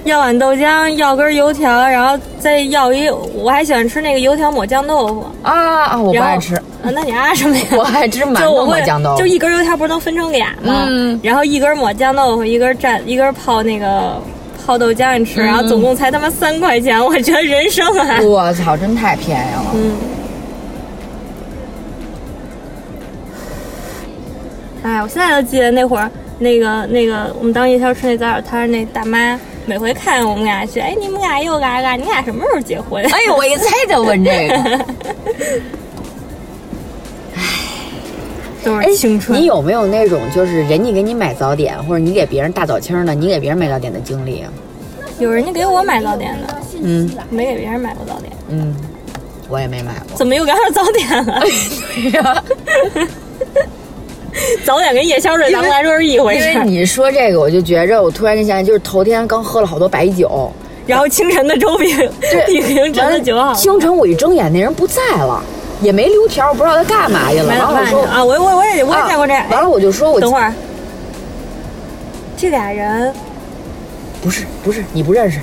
[0.04, 5.98] 要碗豆浆，要根油条，然后再要一，我还喜欢吃那个油条抹酱豆腐啊啊！
[6.00, 6.54] 我不爱吃。
[6.56, 6.62] 啊，
[6.94, 7.64] 那你爱什么呀？
[7.76, 9.18] 我爱吃馒头抹酱豆腐。
[9.18, 10.86] 就一根油条不是能分成俩吗？
[10.88, 11.20] 嗯。
[11.24, 14.22] 然后一根抹酱豆腐，一根蘸，一根泡那个
[14.64, 18.20] 泡豆浆你吃，然后总共才他妈三块钱，我觉得人生啊！
[18.22, 19.66] 我操，真太便宜了。
[19.74, 19.92] 嗯。
[24.84, 29.40] 哎，我现在都记得那会儿，那个那个，我们当夜宵吃那早点摊那大妈。
[29.68, 33.04] 每回看我们俩去，哎，你们俩又嘎嘎，你俩什么时候结婚？
[33.04, 34.54] 哎呦，我一猜就问这个。
[37.34, 37.42] 唉，
[38.64, 39.42] 都是青春。
[39.42, 44.54] 你有没有那种就是人家给你买早点，或者你给别人大早清的，你给别人买早点的经历啊？
[45.18, 48.76] 有人家给我买早点的，嗯，没给别人买过早点，嗯，
[49.50, 50.16] 我也没买过。
[50.16, 51.42] 怎么又赶上早点了？
[51.96, 52.44] 对呀。
[54.66, 56.52] 早点跟夜宵对咱们来说是一回事。
[56.52, 60.52] 因为你说这个，我就觉着我突然间想起，就是头天刚喝了好多白酒，
[60.86, 61.94] 然后清晨的粥比
[62.48, 63.54] 比凌晨的酒好。
[63.54, 65.42] 清晨我一睁眼，那人不在了，
[65.82, 67.54] 也没留条，我不知道他干嘛去了。
[67.54, 69.34] 然后我说啊，我我我也我也见过这。
[69.50, 70.54] 完了我就说，我等会儿，
[72.36, 73.14] 这俩人
[74.22, 75.40] 不是不是你不认识，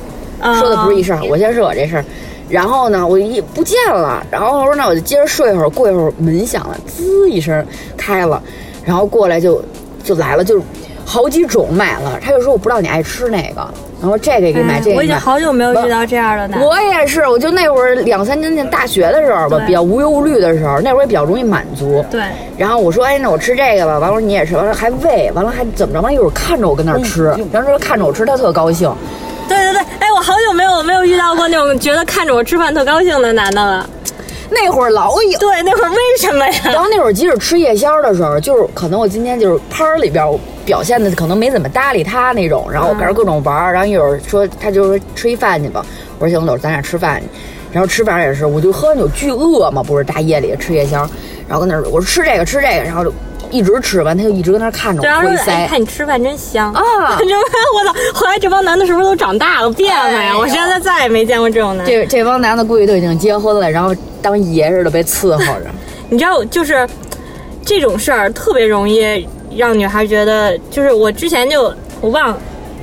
[0.58, 1.20] 说的不是一事儿。
[1.30, 2.04] 我先说我这事儿。
[2.48, 4.22] 然后呢，我一不见了。
[4.30, 5.70] 然后我说那我就接着睡一会儿。
[5.70, 7.64] 过一会儿门响了，滋一声
[7.96, 8.42] 开了，
[8.84, 9.62] 然后过来就
[10.02, 10.60] 就来了，就
[11.04, 12.18] 好几种买了。
[12.20, 13.68] 他就说我不知道你爱吃哪个，
[14.00, 14.96] 然后这个也给买，这个。
[14.96, 16.60] 我已经好久没有遇到这样的男。
[16.60, 22.04] 我也是，我就那会儿两三年前大学的时候吧，比较无忧无虑的时候，那会儿也比较容易满足。
[22.10, 22.22] 对。
[22.56, 23.98] 然后我说，哎，那我吃这个吧。
[23.98, 26.00] 完了你也吃，完了还喂，完了还怎么着？
[26.00, 28.92] 完了一会儿看着我跟那儿吃，然后说看着我吃，他特高兴。
[29.48, 33.88] 对对对，哎，我好久没有没有遇到过那种觉得看着我吃饭特高兴的男的了。
[34.52, 36.60] 那会儿老有，对，那会儿为什么呀？
[36.64, 40.26] 然后那会儿即使吃夜宵的时候，就是可能我今天就是拍儿里边
[40.64, 45.84] 表现的可能没怎么搭理他那种，然后我跟着各种玩儿，然后一会儿说他就说吃一饭去吧，
[46.18, 47.26] 我说行，走，咱俩吃饭去。
[47.72, 51.08] 然后吃饭也是，我就喝完酒巨饿嘛，不是大夜里吃夜宵，
[51.48, 53.12] 然后跟那儿我说吃这个吃这个，然后就。
[53.52, 55.20] 一直吃完，他就一直跟那看着我。
[55.20, 55.66] 回塞。
[55.68, 56.82] 看你吃饭真香啊！
[56.82, 57.94] 我操！
[58.14, 60.36] 后来这帮男的是不是都长大了变了呀？
[60.36, 61.92] 我现在再也没见过这种男的。
[61.92, 65.66] 这这帮男的估计都已经结婚了，然后当爷似的被伺候着。
[66.10, 66.88] 你知道，就是
[67.64, 72.38] 这种事儿特别容易让女孩觉得，就是我之前就我忘了。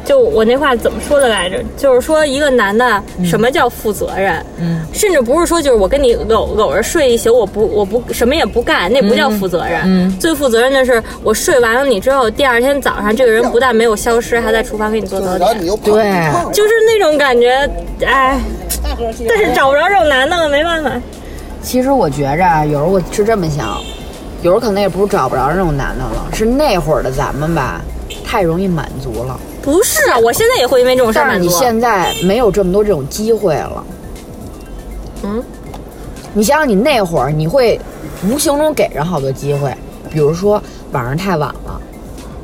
[0.06, 1.64] 就我那话怎么说的来着？
[1.78, 4.44] 就是说一个男的什么叫负责任？
[4.58, 9.82] 嗯，甚至不是说就是我跟你搂搂着睡一宿，我不我不什么也不干，那不叫负责任。
[9.86, 15.60] 嗯，最负责任的是我睡完了你之后，第二天早上这个人不但没有消失，还在厨房给你做早点。
[15.84, 17.70] 对，就是那种感觉，
[18.06, 18.40] 哎，
[19.28, 20.92] 但是找不着这种男的了，没办法。
[21.62, 23.80] 其实我觉着啊，有时候我是这么想，
[24.42, 27.82] 有时候可能也不是找不着这种男的了，是那会儿的咱们吧，
[28.26, 29.40] 太容易满足了。
[29.62, 33.84] 不是啊，我现在也会因为这种事儿但是你现在没有这么多这种机会了。
[35.24, 35.44] 嗯，
[36.34, 37.80] 你想想，你那会儿你会
[38.28, 39.76] 无形中给人好多机会，
[40.10, 40.62] 比如说
[40.94, 41.80] 晚上太晚了，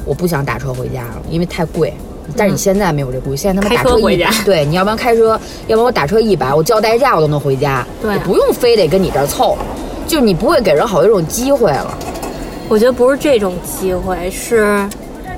[0.04, 1.94] 我不想打车回家了，因为太贵。
[2.36, 9.58] 但是你现在没有这顾虑，现在他妈打车回家，对，你要不然开车，要不然我打车一百，我叫代驾我都能回家，对，不用非得跟你这儿凑，
[10.08, 11.98] 就你不会给人好多这种机会了。
[12.68, 14.90] 我觉得不是这种机会，是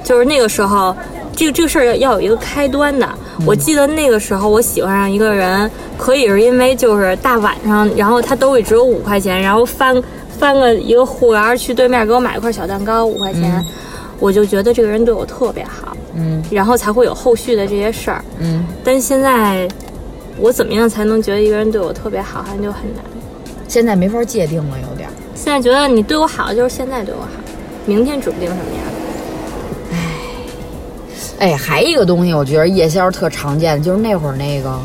[0.03, 0.95] 就是那个时候。
[1.37, 3.07] 这个这个事儿要要有一个开端的。
[3.45, 10.01] 我记得那个时候，我喜欢上一个人，可以是因为就是大晚上，然后他兜里只有五块钱，然后翻
[10.39, 13.63] 翻个一个护栏去对面给我买一块小蛋糕，五块钱，
[14.19, 18.65] 我就觉得这个人对我特别好，嗯，然后才会有后续的这些事儿，嗯。
[18.83, 19.67] 但现在，
[20.39, 23.03] 我怎么样才能觉得一个人对我特别好，好像就很难。
[23.67, 25.07] 现在没法界定了，有点。
[25.35, 27.27] 现在觉得你对我好就是现在对我好，
[27.85, 28.96] 明天指不定什么样。
[31.39, 34.77] 哎，还一个东西，我觉得夜宵特常见，就是那会儿那个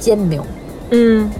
[0.00, 0.42] 煎饼。
[0.90, 1.30] 嗯，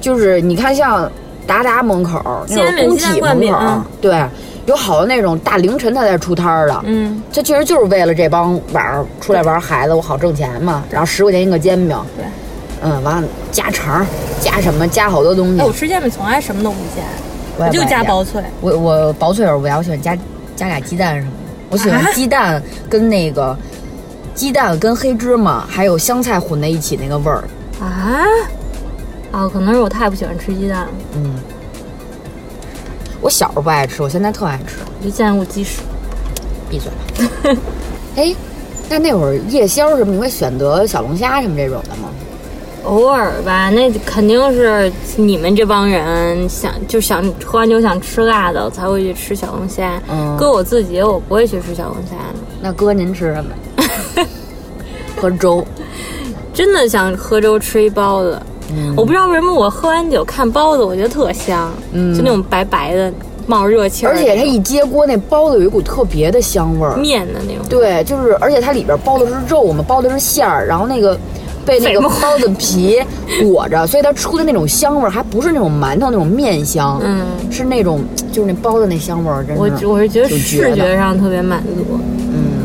[0.00, 1.10] 就是你看，像
[1.46, 4.24] 达达门口那种工体门口，对，
[4.66, 6.82] 有好多那种大凌晨他才出摊儿的。
[6.84, 10.82] 嗯，他其实就是为了这帮晚上出来玩孩子，我好挣钱嘛。
[10.90, 11.96] 然后十块钱一个煎饼。
[12.16, 12.24] 对。
[12.82, 14.04] 嗯，完了加肠，
[14.40, 14.86] 加什么？
[14.88, 15.62] 加好多东西。
[15.62, 18.42] 我吃煎饼从来什么都不加，我就加薄脆。
[18.60, 20.14] 我我薄脆我不要，我喜欢加
[20.54, 21.32] 加俩鸡蛋什么。
[21.70, 23.56] 我喜欢鸡蛋跟那个
[24.34, 27.44] 鸡蛋跟黑芝麻还有香菜混在一起那个味儿
[27.80, 28.22] 啊
[29.32, 29.48] 啊！
[29.48, 30.88] 可能是我太不喜欢吃鸡蛋了。
[31.16, 31.34] 嗯，
[33.20, 34.76] 我小时候不爱吃，我现在特爱吃。
[35.02, 35.80] 就见过鸡屎。
[36.70, 37.60] 闭嘴吧。
[38.16, 38.34] 哎，
[38.88, 42.08] 那那会儿夜宵什么，你会选择小龙虾什么这种的吗？
[42.84, 50.00] 偶尔吧，那肯定是你们这帮人想就想喝完酒想吃辣的才会去吃小龙虾。
[50.10, 52.38] 嗯，哥我自己我不会去吃小龙虾的。
[52.60, 53.50] 那哥您吃什么？
[55.16, 55.64] 喝粥。
[56.52, 58.38] 真的想喝粥吃一包子。
[58.70, 61.72] 嗯，我不知道为什么我喝完酒看包子，我觉得特香。
[61.92, 63.12] 嗯，就那种白白的
[63.46, 64.10] 冒热气儿。
[64.10, 66.96] 而且它一揭锅，那包子有一股特别的香味儿。
[66.96, 67.64] 面的那种。
[67.68, 71.18] 对，就是而且它里边包的是肉嘛，包的是馅儿，然后那个。
[71.66, 72.98] 被那 个包子皮
[73.42, 78.00] 裹着，所以它出的那种香味儿还不是那种馒头那种面香，嗯，是那种
[78.32, 79.60] 就是那包子那香味儿，真的。
[79.60, 81.98] 我我是觉得视觉上特别满足，
[82.32, 82.64] 嗯。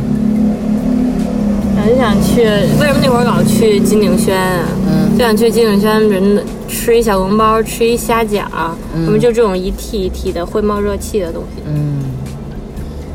[1.81, 2.43] 很想去，
[2.79, 4.65] 为什么那会儿老去金鼎轩啊？
[4.85, 8.41] 嗯，就想去金鼎轩，人吃一小笼包，吃一虾饺，
[9.05, 12.03] 什么就这种一屉一屉的会冒热气的东西，嗯。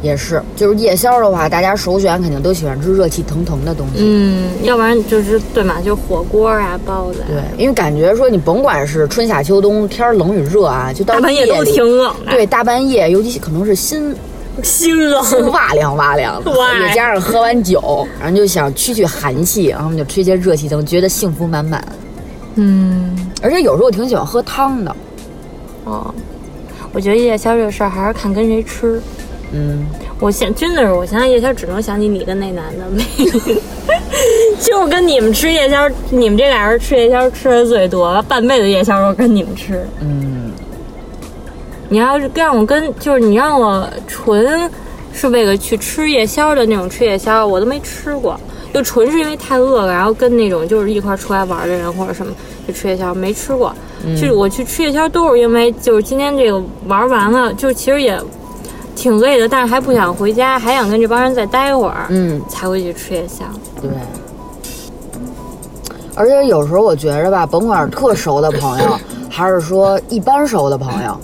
[0.05, 3.95] 也是，就是夜宵的话，大家首选肯定都喜欢吃热气腾腾的东西。
[4.01, 7.25] 嗯，要不然就是对嘛，就火锅啊、包子。
[7.27, 12.33] 对，因为感觉说你甭管是春夏秋冬，天冷与热啊，就到半夜都挺冷的。
[12.33, 14.15] 对，大半夜，尤其可能是心
[14.63, 21.83] 心冷， 哇凉哇凉的，哇也加上喝完酒，然后就想驱驱寒气，然后我们就吹些热气腾，觉得幸福满满。
[22.57, 24.95] 嗯，而且有时候我挺喜欢喝汤的，
[25.85, 26.15] 哦，
[26.93, 29.01] 我觉得夜宵这个事儿还是看跟谁吃。
[29.57, 29.87] 嗯，
[30.19, 33.05] 我现真的是，我现在夜宵只能想起你跟那男的，没，
[34.61, 39.87] 就跟你们吃夜宵，你们这俩人吃夜宵吃的最多，半辈子夜宵都跟你们吃。
[40.01, 40.51] 嗯，
[41.89, 44.69] 你要是让我跟，就是你让我纯
[45.13, 48.39] 是为了去吃夜宵的那种吃夜宵，我都没吃过。
[48.73, 52.33] 就纯是因为太饿了，然后跟那种就是一块儿出来玩的人或者什么
[52.67, 53.73] 去吃夜宵，没吃过。
[54.17, 58.21] 就是我去吃夜宵都是因为就是今天这个玩完了，就其实也
[58.95, 63.45] 挺累的，但是还不想回家，还想跟这帮人再待会儿，嗯，才会去吃夜宵。
[63.81, 63.91] 对。
[66.17, 71.17] 而且有时候我觉着吧，甭管是特熟的朋友，还是说一般熟的朋友，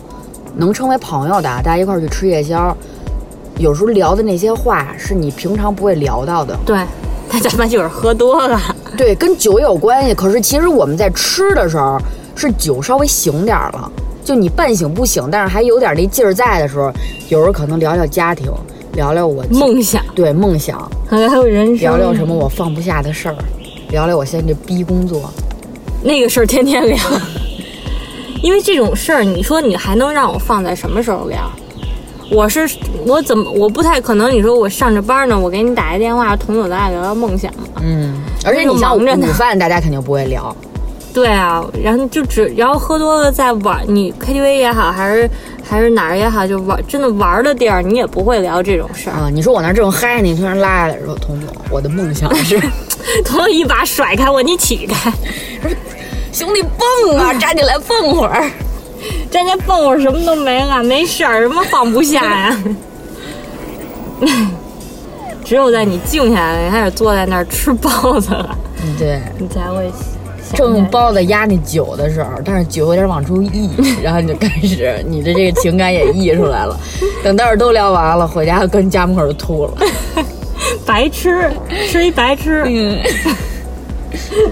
[0.57, 2.77] 能成为朋友的，大家一块儿去吃夜宵，
[3.57, 6.59] 有时候聊的那些话是你平常不会聊到的。
[6.67, 6.85] 对，
[7.31, 8.61] 但咱们就是喝多了。
[8.97, 10.13] 对，跟酒有关系。
[10.13, 11.97] 可是其实我们在吃的时候，
[12.35, 13.93] 是酒稍微醒点儿了，
[14.31, 16.89] 就你半醒不醒，但是还有点那劲儿在的时候，
[17.31, 18.49] 有时候可能聊聊家庭，
[18.93, 23.35] 聊聊我梦想，对梦想，还有人生，聊聊什么我放不下的事儿，
[23.91, 25.29] 聊聊我现在这逼工作。
[26.05, 26.97] 那个事儿天天聊，
[28.41, 31.51] 因为这种事儿，你说你还能让我放在什么时候聊？
[32.31, 32.71] 我是
[33.05, 34.33] 我怎么我不太可能？
[34.33, 37.83] 你说我上着班呢，我给你打一电话，同友咱俩聊聊梦想嘛？
[37.83, 38.15] 嗯，
[38.45, 39.01] 而且你像午
[39.33, 40.55] 饭，大家肯定不会聊。
[41.13, 45.29] 对啊，然后就只然后喝多了在玩，你 KTV 也好，还是
[45.69, 49.15] 还是哪儿也好，就玩真的玩的地儿，你也不会聊这种事儿。
[49.15, 52.61] 啊，你说我那儿正嗨，你突然拉下来说，童总，我的梦想是
[53.25, 55.13] 同友一把甩开我，你起开，
[56.33, 58.49] 兄弟蹦啊，站起来蹦会儿。
[59.31, 62.57] 站起来蹦会儿什么都没了，没事儿，什么放不下呀？
[65.45, 68.57] 只有在你静下来，开始坐在那儿吃包子了，
[68.99, 70.20] 对，你才会想
[70.55, 73.71] 正包子压那酒的时候，但是酒有点往出溢，
[74.03, 76.79] 然后你就开始你的这个情感也溢出来了。
[77.23, 79.73] 等到会儿都聊完了，回家跟家门口就吐了。
[80.87, 81.51] 白痴，
[81.89, 82.65] 吃一白痴。
[82.67, 82.99] 嗯。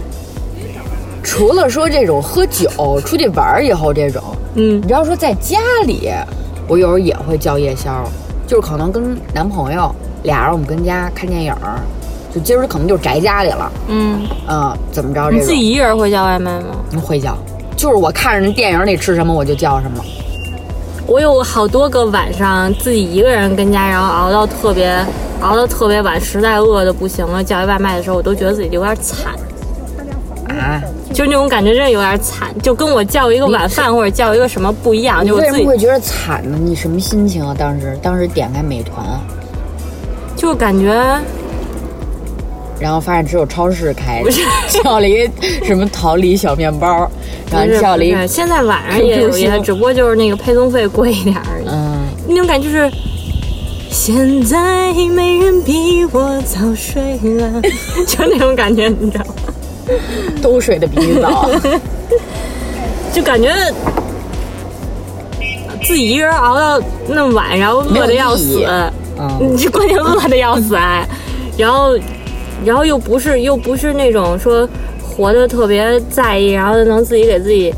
[1.22, 4.22] 除了说这种喝酒、出去玩儿以后这种，
[4.54, 6.10] 嗯你知道说在家里，
[6.66, 8.02] 我有时候也会叫夜宵，
[8.46, 11.80] 就是可能跟男朋友俩人我们跟家看电影儿，
[12.38, 17.00] 就今儿可能就宅家里了，嗯，嗯，怎么着你自己一个人会叫外卖吗？
[17.02, 17.36] 会叫，
[17.76, 20.04] 就是我看着那电影里吃什么我就叫什么。
[21.06, 25.04] 我有好多个晚上自己一个人跟家，然后熬到特别
[25.40, 29.32] 熬到特别晚，实在饿的不行了，叫一外卖的时候，我都觉得自己有点惨，
[30.48, 30.80] 啊，
[31.14, 36.58] 就那种感觉真的有点惨，就跟我叫一个晚饭或者叫一个什么不一样，就我自己为什么会觉得惨呢？
[36.60, 37.54] 你什么心情啊？
[37.58, 39.04] 当时当时点开美团，
[40.36, 40.92] 就感觉
[42.80, 44.40] 然后发现只有超市开不是，
[44.82, 45.28] 叫了一
[45.64, 47.10] 什么桃李小面包，
[47.50, 51.66] 然后叫了一现在晚上也有一些，只不过就是那个配送费贵一点而已。
[51.68, 52.90] 嗯，那种感觉就是，
[53.90, 57.60] 现在没人比我早睡了，
[58.06, 59.32] 就那种感觉，你知道吗？
[60.42, 61.50] 都睡得比你早。
[63.12, 63.50] 就感觉
[65.82, 68.64] 自己一个人熬到那么晚，然后饿的要死
[69.18, 71.04] 嗯你这关键饿的要死哎，
[71.56, 71.96] 然后，
[72.64, 74.68] 然后又不是又不是那种说
[75.00, 77.74] 活的特别在意，然后能自己给自己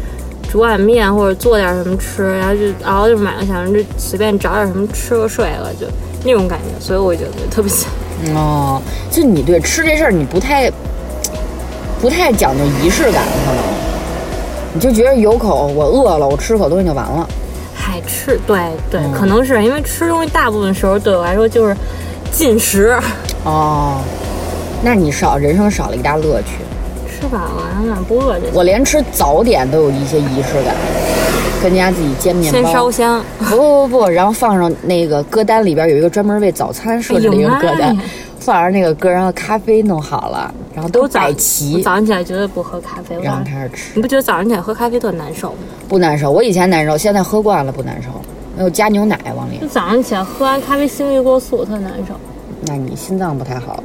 [0.50, 5.86] 煮碗面或者做点什么吃，然后就然后就买了，想着就随便找点什么吃了睡了，就
[6.24, 7.88] 那种感觉，所以我觉得特别想。
[8.34, 10.70] 哦，就你对吃这事儿，你不太
[12.00, 13.64] 不太讲究仪式感，可能
[14.74, 17.26] 你就觉得有口我饿了，我吃口东西就完了。
[17.74, 18.58] 还吃，对
[18.90, 21.74] 对，嗯可能是因为吃东西大部分时候对我来说就是
[22.30, 22.94] 进食，
[23.44, 23.98] 哦，
[24.82, 26.56] 那你少人生少了一大乐趣。
[27.08, 30.74] 吃饱了然后哪不饿就我连吃早点都有一些仪式感，
[31.62, 32.90] 跟家自己煎面先烧包。
[32.90, 33.22] 香。
[33.38, 37.94] 不不不不，然后放上那个歌单里边有一个专门为早餐设置的一个歌单
[38.38, 44.00] 放上那个歌，然后咖啡弄好了，然后都摆齐，早上起来绝对不喝咖啡，然后开始吃你。
[44.00, 45.58] 不觉得早上起来喝咖啡特难受吗？
[45.88, 48.08] 不难受，我以前难受，现在喝惯了不难受。
[48.56, 52.14] 没有加牛奶往里就，早上起来喝完咖啡心率过速，特难受。
[52.62, 53.82] 那你心脏不太好。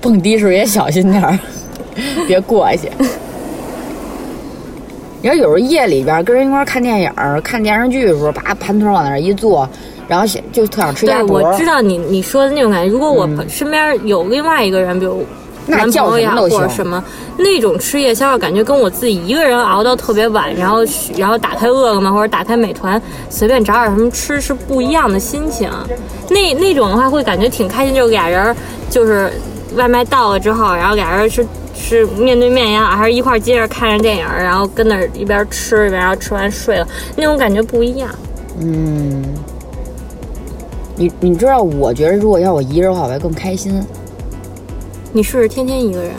[0.00, 1.38] 蹦迪时候也小心点儿，
[2.26, 2.88] 别过去。
[5.20, 9.68] 你说有时候夜里边跟人一块儿看电影儿、看电视剧的时候，把盘腿往那儿一坐，
[10.06, 11.52] 然后想就特想吃对，鸭脖儿。
[11.52, 12.88] 我知道你你说的那种感觉。
[12.92, 15.26] 如果我身边有另外一个人，比如
[15.66, 17.02] 男朋友呀或者什么
[17.36, 20.78] 那种吃夜宵，感觉跟我自己一个人熬到特别晚，然后
[21.16, 25.68] 然后打开饿了么或者打开美团，随便找点什么吃是不一样的心情。
[26.30, 28.54] 那那种的话会感觉挺开心，就俩人
[28.88, 29.32] 就是
[29.76, 31.46] 外卖到了之后，然后俩人是。
[31.80, 38.10] 是面对面也好，还是一块儿接着看着电影，然后跟那儿一边吃一边，然后吃完睡了，那种感觉不一样。
[38.60, 39.22] 嗯，
[40.96, 43.80] 你你知道，我觉得如果要我一个人的话，我会更开心。
[45.12, 46.10] 你试试天天一个人，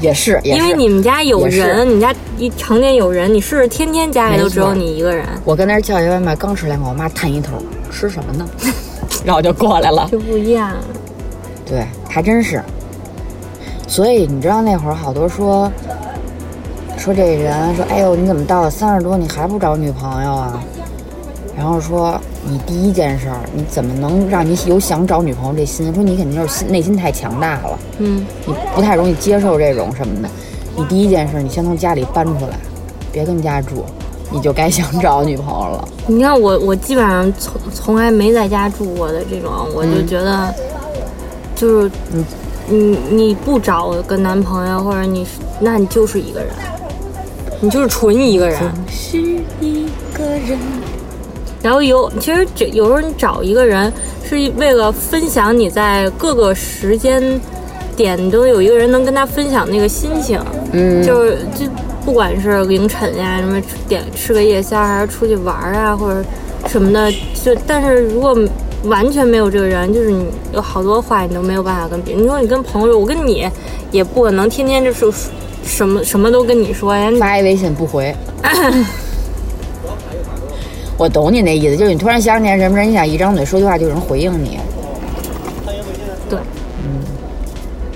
[0.00, 7.58] 也是，也是因为你们家有人，你们家一常年有人，你试试天天家里都只有你一个人，我跟那儿叫一外卖，刚吃两口，我妈探一头，
[7.92, 8.48] 吃什么呢？
[9.22, 10.08] 然后就过来了。
[10.10, 10.72] 就不一样。
[11.66, 12.62] 对，还真是。
[13.86, 15.70] 所以你知道那会儿好多说
[16.98, 20.62] 说这人说，哎呦，你怎么到了三十多你还不找女朋友啊？
[21.56, 25.92] 然后说你第一件事，你怎么能让你有想找女朋友这心？
[25.92, 30.28] 说你肯定就是心内心太强大了，嗯，你不太容易接受这种什么的。
[30.76, 32.56] 你第一件事，你先从家里搬出来，
[33.12, 33.84] 别跟家住，
[34.30, 35.88] 你就该想找女朋友了。
[36.06, 40.54] 你看我，我基本上从从来没在家住过的这种，我就觉得，
[41.60, 42.24] 就是你
[42.68, 45.26] 你你不找个男朋友，或者你
[45.60, 46.48] 那你就是一个人，
[47.60, 48.58] 你就是纯一个人。
[48.88, 49.18] 是
[49.60, 50.58] 一个人。
[51.62, 53.92] 然后有，其实这有时候你找一个人
[54.24, 57.38] 是为了分享你在各个时间
[57.94, 60.40] 点都有一个人能跟他分享那个心情，
[60.72, 61.66] 嗯，就是就
[62.06, 66.24] 不管是凌晨呀，什么点吃个夜宵，还是出去玩啊，或者
[66.66, 68.34] 什么的，就但是如果
[68.84, 72.22] 完全没有这个人，就是你有好多话你都没有办法跟别人。
[72.22, 73.46] 你说你跟朋友，我跟你
[73.90, 75.10] 也不可能天天就是
[75.62, 78.14] 什么什么都跟你说呀，你发一微信不回。
[80.96, 84.58] 我懂你那意思，就是你突然想起来什么人，你想一张嘴说句话就有人回应你。
[86.28, 86.38] 对。
[86.38, 87.00] 嗯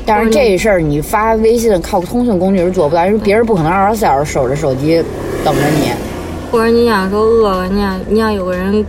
[0.07, 5.03] 但是这事儿你发微信靠通讯工具是做不到，因为别人不可能二十四小时守着手机
[5.43, 5.91] 等着你。
[6.53, 8.85] 或者你想说饿了，你想你想有个人，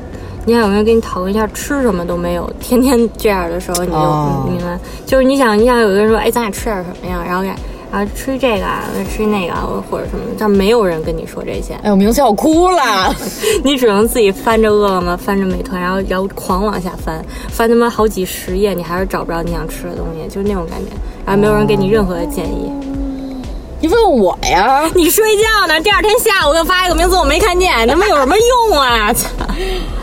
[0.46, 7.24] 你想有没有跟你讨论一下吃什么都没有，天天这样的时候，你就哦明白，就是你想你想有个人说，哎，咱俩吃点什么呀？
[7.26, 7.50] 然后给
[7.92, 13.16] 然后吃这个啊，吃那个啊，或者什么，但没有人跟你说这些，哎呦，名字要哭了。
[13.64, 20.92] 你只能自己翻着饿了么，翻着美团，然后然后狂往下翻，翻他妈好几十页，你还是找不着你想吃的东西，就是那种感觉，
[21.26, 22.72] 然后没有人给你任何的建议。
[23.80, 24.90] 你问我呀？
[24.94, 28.36] 你睡觉呢，第二天下午给我发一个名字，我没看见，他妈有什么
[28.70, 29.14] 用啊？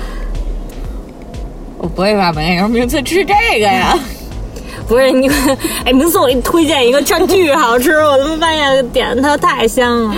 [1.82, 1.88] 操！
[1.88, 3.98] 我不会发朋友名字吃这个呀。
[4.88, 5.28] 不是你，
[5.84, 10.14] 哎，明次我给你推荐一个，这巨好吃，我他妈半夜点它太香了，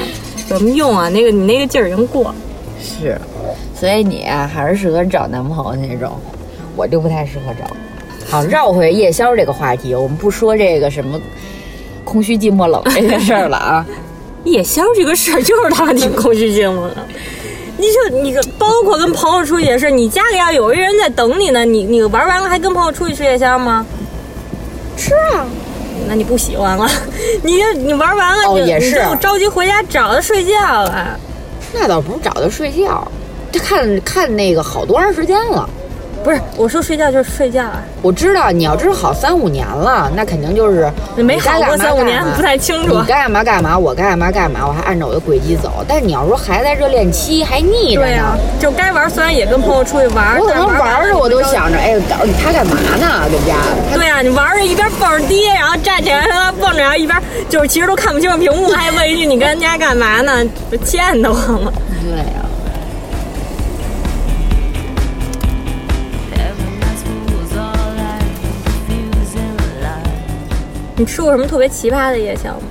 [0.50, 1.08] 有什么用啊？
[1.08, 2.34] 那个你那个劲儿已经过了。
[2.80, 3.18] 是，
[3.78, 6.12] 所以你啊，还是适合找男朋友那种，
[6.76, 7.76] 我就不太适合找。
[8.28, 11.20] 好，绕回夜宵这个话题，我们不说这个什么
[12.04, 13.86] 空虚寂寞冷这件事儿了啊。
[14.44, 16.96] 夜宵这个事儿就是他妈挺空虚寂寞的。
[17.76, 23.84] 你就你个，包括跟朋友出去也是，你家里要有一人在等你呢，你你玩完了还跟朋友出去吃夜宵吗？
[24.96, 25.44] 吃啊，
[26.06, 26.88] 那你不喜欢了？
[27.42, 31.18] 你你玩完了，你哦也是你就着急回家找他睡觉了。
[31.72, 33.06] 那倒不是找他睡觉，
[33.50, 35.68] 这看看那个好多长时间了。
[36.24, 45.84] 不是，我说睡觉就是睡觉啊，我知道你要知道好三五年了，那肯定就是没好过三五年不太清楚你该干嘛干嘛，我该干嘛干嘛，我还按照我的轨迹走。
[45.86, 48.38] 但是你要说还在热恋期，还腻着对呀、呢。
[48.58, 53.28] 就该玩，虽然也跟朋友出去玩，我可能但是玩着我都想着，哎，搞他干嘛呢？
[53.30, 53.54] 在家
[53.94, 57.20] 对呀、你玩着一边蹦着迪，然后站起来他妈蹦着，然后一边
[57.50, 60.42] 就是其实都看不清楚屏幕，还问一句你跟人家干嘛呢？
[60.70, 61.70] 不欠得慌吗。
[62.02, 62.43] 对呀、
[70.96, 72.62] 你吃过什么特别奇葩的夜宵吗？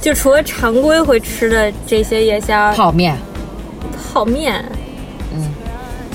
[0.00, 3.16] 就除了常规会吃的这些夜宵，泡面，
[4.12, 4.54] 泡面，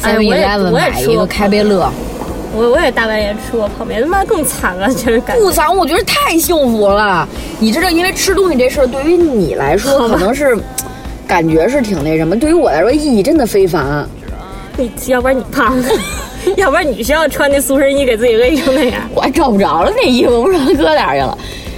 [0.04, 1.90] 哎三我也我也买一个吃过开杯乐，
[2.54, 5.44] 我我也大半夜吃过泡面，他妈更惨了，就是感觉。
[5.44, 7.28] 不惨，我觉得太幸福了。
[7.60, 10.56] 你知道，因为吃东西这事儿对于你来说可能是
[11.26, 14.06] 感觉是挺那什么，对于我来说意义真的非凡。
[14.76, 15.74] 你要不然你胖，
[16.58, 21.38] 要不然你需要穿那塑身衣给自己勒成那样，我还找不着了那衣服，不知道搁哪儿去了。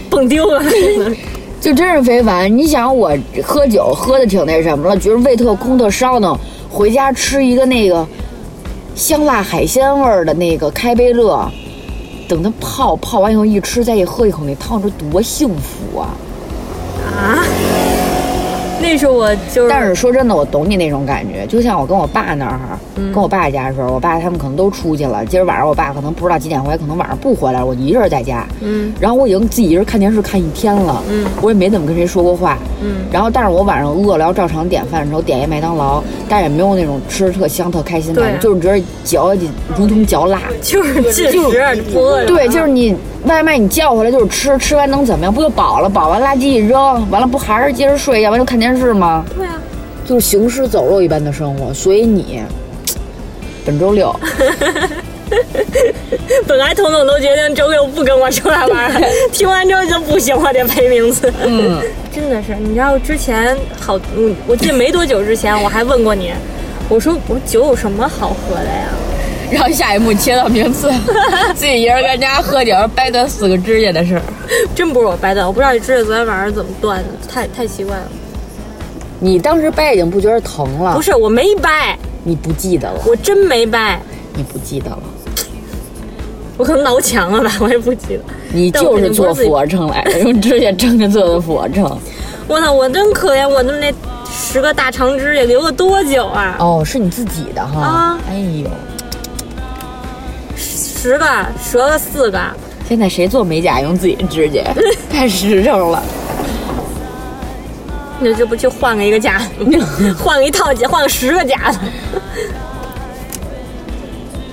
[0.10, 0.64] 蹦丢了。
[1.60, 2.56] 就真是非凡。
[2.56, 3.12] 你想我
[3.44, 6.38] 喝酒喝的挺那什么了，觉得胃特空特烧呢，
[6.70, 8.08] 回家吃一个那个
[8.96, 11.52] 香辣海鲜味儿的那个开杯乐，
[12.30, 16.16] 等它泡泡完以后一吃，再一喝一口那汤，这多幸福啊！
[17.18, 17.44] 啊！
[18.92, 22.60] 那时候我就是，但是说真的，我懂你那种感觉，就像我跟我爸那儿，
[22.96, 40.42] 嗯跟我爸家的时候，我爸他们可能都出去了，今儿晚上我爸可能不知道几点回来，可能晚上不回来，我一个人在家，嗯然后我已经自己一人看电视看一天了，嗯我也没怎么跟谁说过话，嗯，然后但是我晚上饿了要照常点饭的时候点一麦当劳，但也没有那种吃的特香特开心的感觉，就是觉得嚼起如同嚼蜡。
[40.64, 42.26] 就是进食不饿着。
[42.26, 45.34] 对，就是你外卖你叫回来就是吃，吃完能怎么样？
[45.34, 45.88] 不就饱了？
[45.88, 49.26] 饱完垃圾一扔，完了不还是接着睡，要不然就看电视吗？
[49.36, 49.62] 对啊，
[50.06, 51.74] 就是行尸走肉一般的生活。
[51.74, 52.42] 所以你
[53.66, 54.14] 本周六
[56.48, 59.02] 本来彤彤都决定周六不跟我出来玩了，
[59.32, 61.32] 听完之后就不行，我得背名字。
[61.44, 61.80] 嗯，
[62.12, 66.32] 真的是，你知道之前好，我我记得没多久之前我还问过你，
[66.90, 68.88] 我说我说酒有什么好喝的呀？
[69.52, 70.92] 然后下一幕切到名次，
[71.56, 74.22] 自己一人在家喝酒掰断四个指甲的事儿。
[74.76, 78.04] 真不是我掰断，我不知道你指甲昨天晚上怎么断的，太太奇怪了。
[79.20, 84.00] 你当时掰已经不觉得疼了，不是，我没掰，你不记得了，我真没掰，
[84.34, 85.00] 你不记得了，
[86.58, 88.24] 我可能挠墙了吧，我也不记得。
[88.52, 91.84] 你就是做俯卧撑来的，用指甲撑着做的俯卧撑。
[92.48, 93.94] 我操，我真可怜，我的那
[94.32, 96.56] 十个大长指甲留了多久啊？
[96.60, 97.82] 哦，是你自己的哈。
[97.82, 98.70] 啊哎呦，
[100.56, 101.26] 十个，
[101.72, 102.40] 折了四个。
[102.88, 104.64] 现在谁做美甲用自己的指甲？
[105.12, 106.02] 太实诚了。
[108.20, 111.80] 那这不就换了一个夹子， 换了一套假，换了十个夹子。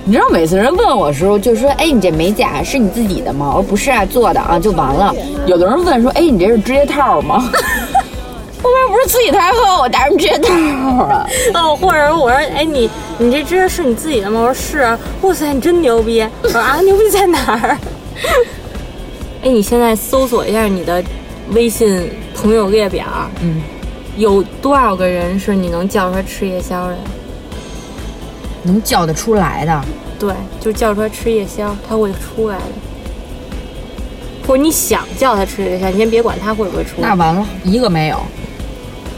[0.05, 5.13] 你知道每次人问我的时候，就说：“哎，你这美甲是你自己的吗？”我说：“不是啊，做的啊，就完了。”
[5.45, 7.43] 有的人问说：“哎，你这是指甲套吗？”
[8.63, 10.53] 我说：“不是自己太厚，我戴什么指甲套
[11.03, 14.39] 啊 哦，或者我说，哎，你你这指甲是你自己的吗？
[14.39, 14.97] 我说是啊。
[15.23, 16.25] 哇塞，你真牛逼！
[16.41, 17.77] 我说啊，牛逼在哪儿？
[19.43, 21.03] 哎，你现在搜索一下你的
[21.53, 23.05] 微信朋友列表，
[23.41, 23.61] 嗯，
[24.17, 26.97] 有多少个人是你能叫出来吃夜宵的？？”
[28.63, 29.81] 能叫得出来的，
[30.19, 32.63] 对，就叫出来吃夜宵，他会出来的。
[34.45, 37.07] 或者你想叫他吃夜宵，你先别管他会不会出来。
[37.07, 38.17] 那完了，一个没有。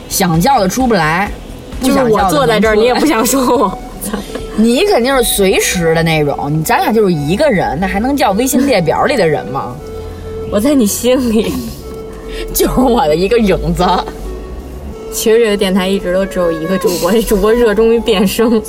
[0.07, 1.31] 想叫的出不来，
[1.79, 3.79] 不就是我坐在这儿，你也不想说我。
[4.55, 9.75] 你肯定是随时的那种，你咱俩就是一个人，那还能叫微信列表里的人吗？
[10.51, 11.53] 我在你心里。
[12.53, 13.85] 就是我的一个影子。
[15.11, 18.61] 其实这个电台一直都只有一个主播，这主播热衷于变声。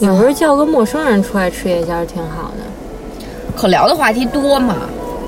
[0.00, 3.24] 有时候叫个陌生人出来吃夜宵挺好的，
[3.56, 4.76] 可聊的话题多嘛？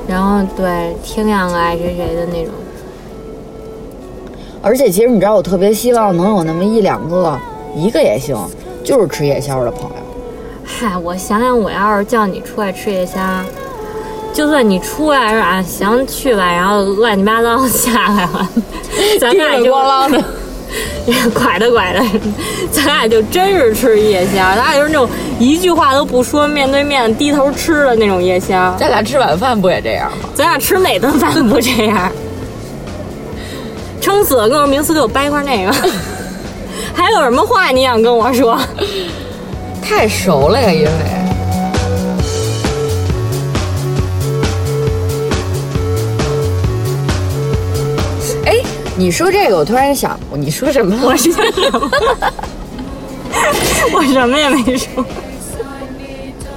[0.09, 2.53] 然后对听两个爱谁谁的那种。
[4.63, 7.39] 而且其实你知道，我特别希望能有那么一两个，
[7.77, 8.37] 一个也行，
[8.85, 9.97] 就是吃夜宵的朋友。
[10.65, 13.21] 嗨，我想想，我要是叫你出来吃夜宵，
[14.33, 18.49] 就算你出来是啊，行去吧，然后乱七八糟下来了，
[19.21, 20.25] 咱俩就咣啷的，
[21.35, 22.03] 拐的拐的，
[22.73, 25.09] 咱俩就真是吃夜宵，咱俩就是那种
[25.39, 28.75] 一句话都不说，面对面低头吃的那种夜宵。
[28.79, 30.29] 咱俩吃晚饭不也这样吗？
[30.35, 32.11] 咱俩吃哪顿饭不这样？
[34.01, 35.73] 撑死了跟我说明思给我掰块那个，
[36.95, 38.59] 还有什么话你想跟我说？
[39.83, 40.91] 太熟了呀，因为。
[49.03, 50.97] 你说这个，我突然想，你说什么？
[51.03, 51.91] 我说什么？
[53.93, 55.05] 我什么也没说。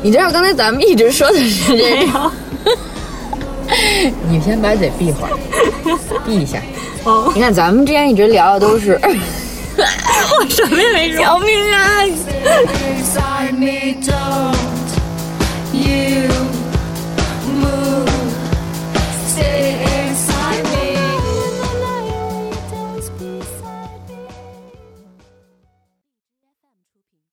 [0.04, 2.32] 你知道刚才咱们一直说的是这个。
[4.30, 5.32] 你先把嘴闭会儿，
[6.24, 6.60] 闭一下。
[7.04, 8.92] 哦，你看咱们之前一直聊的都是，
[9.76, 12.06] 我什么也没说，救命啊！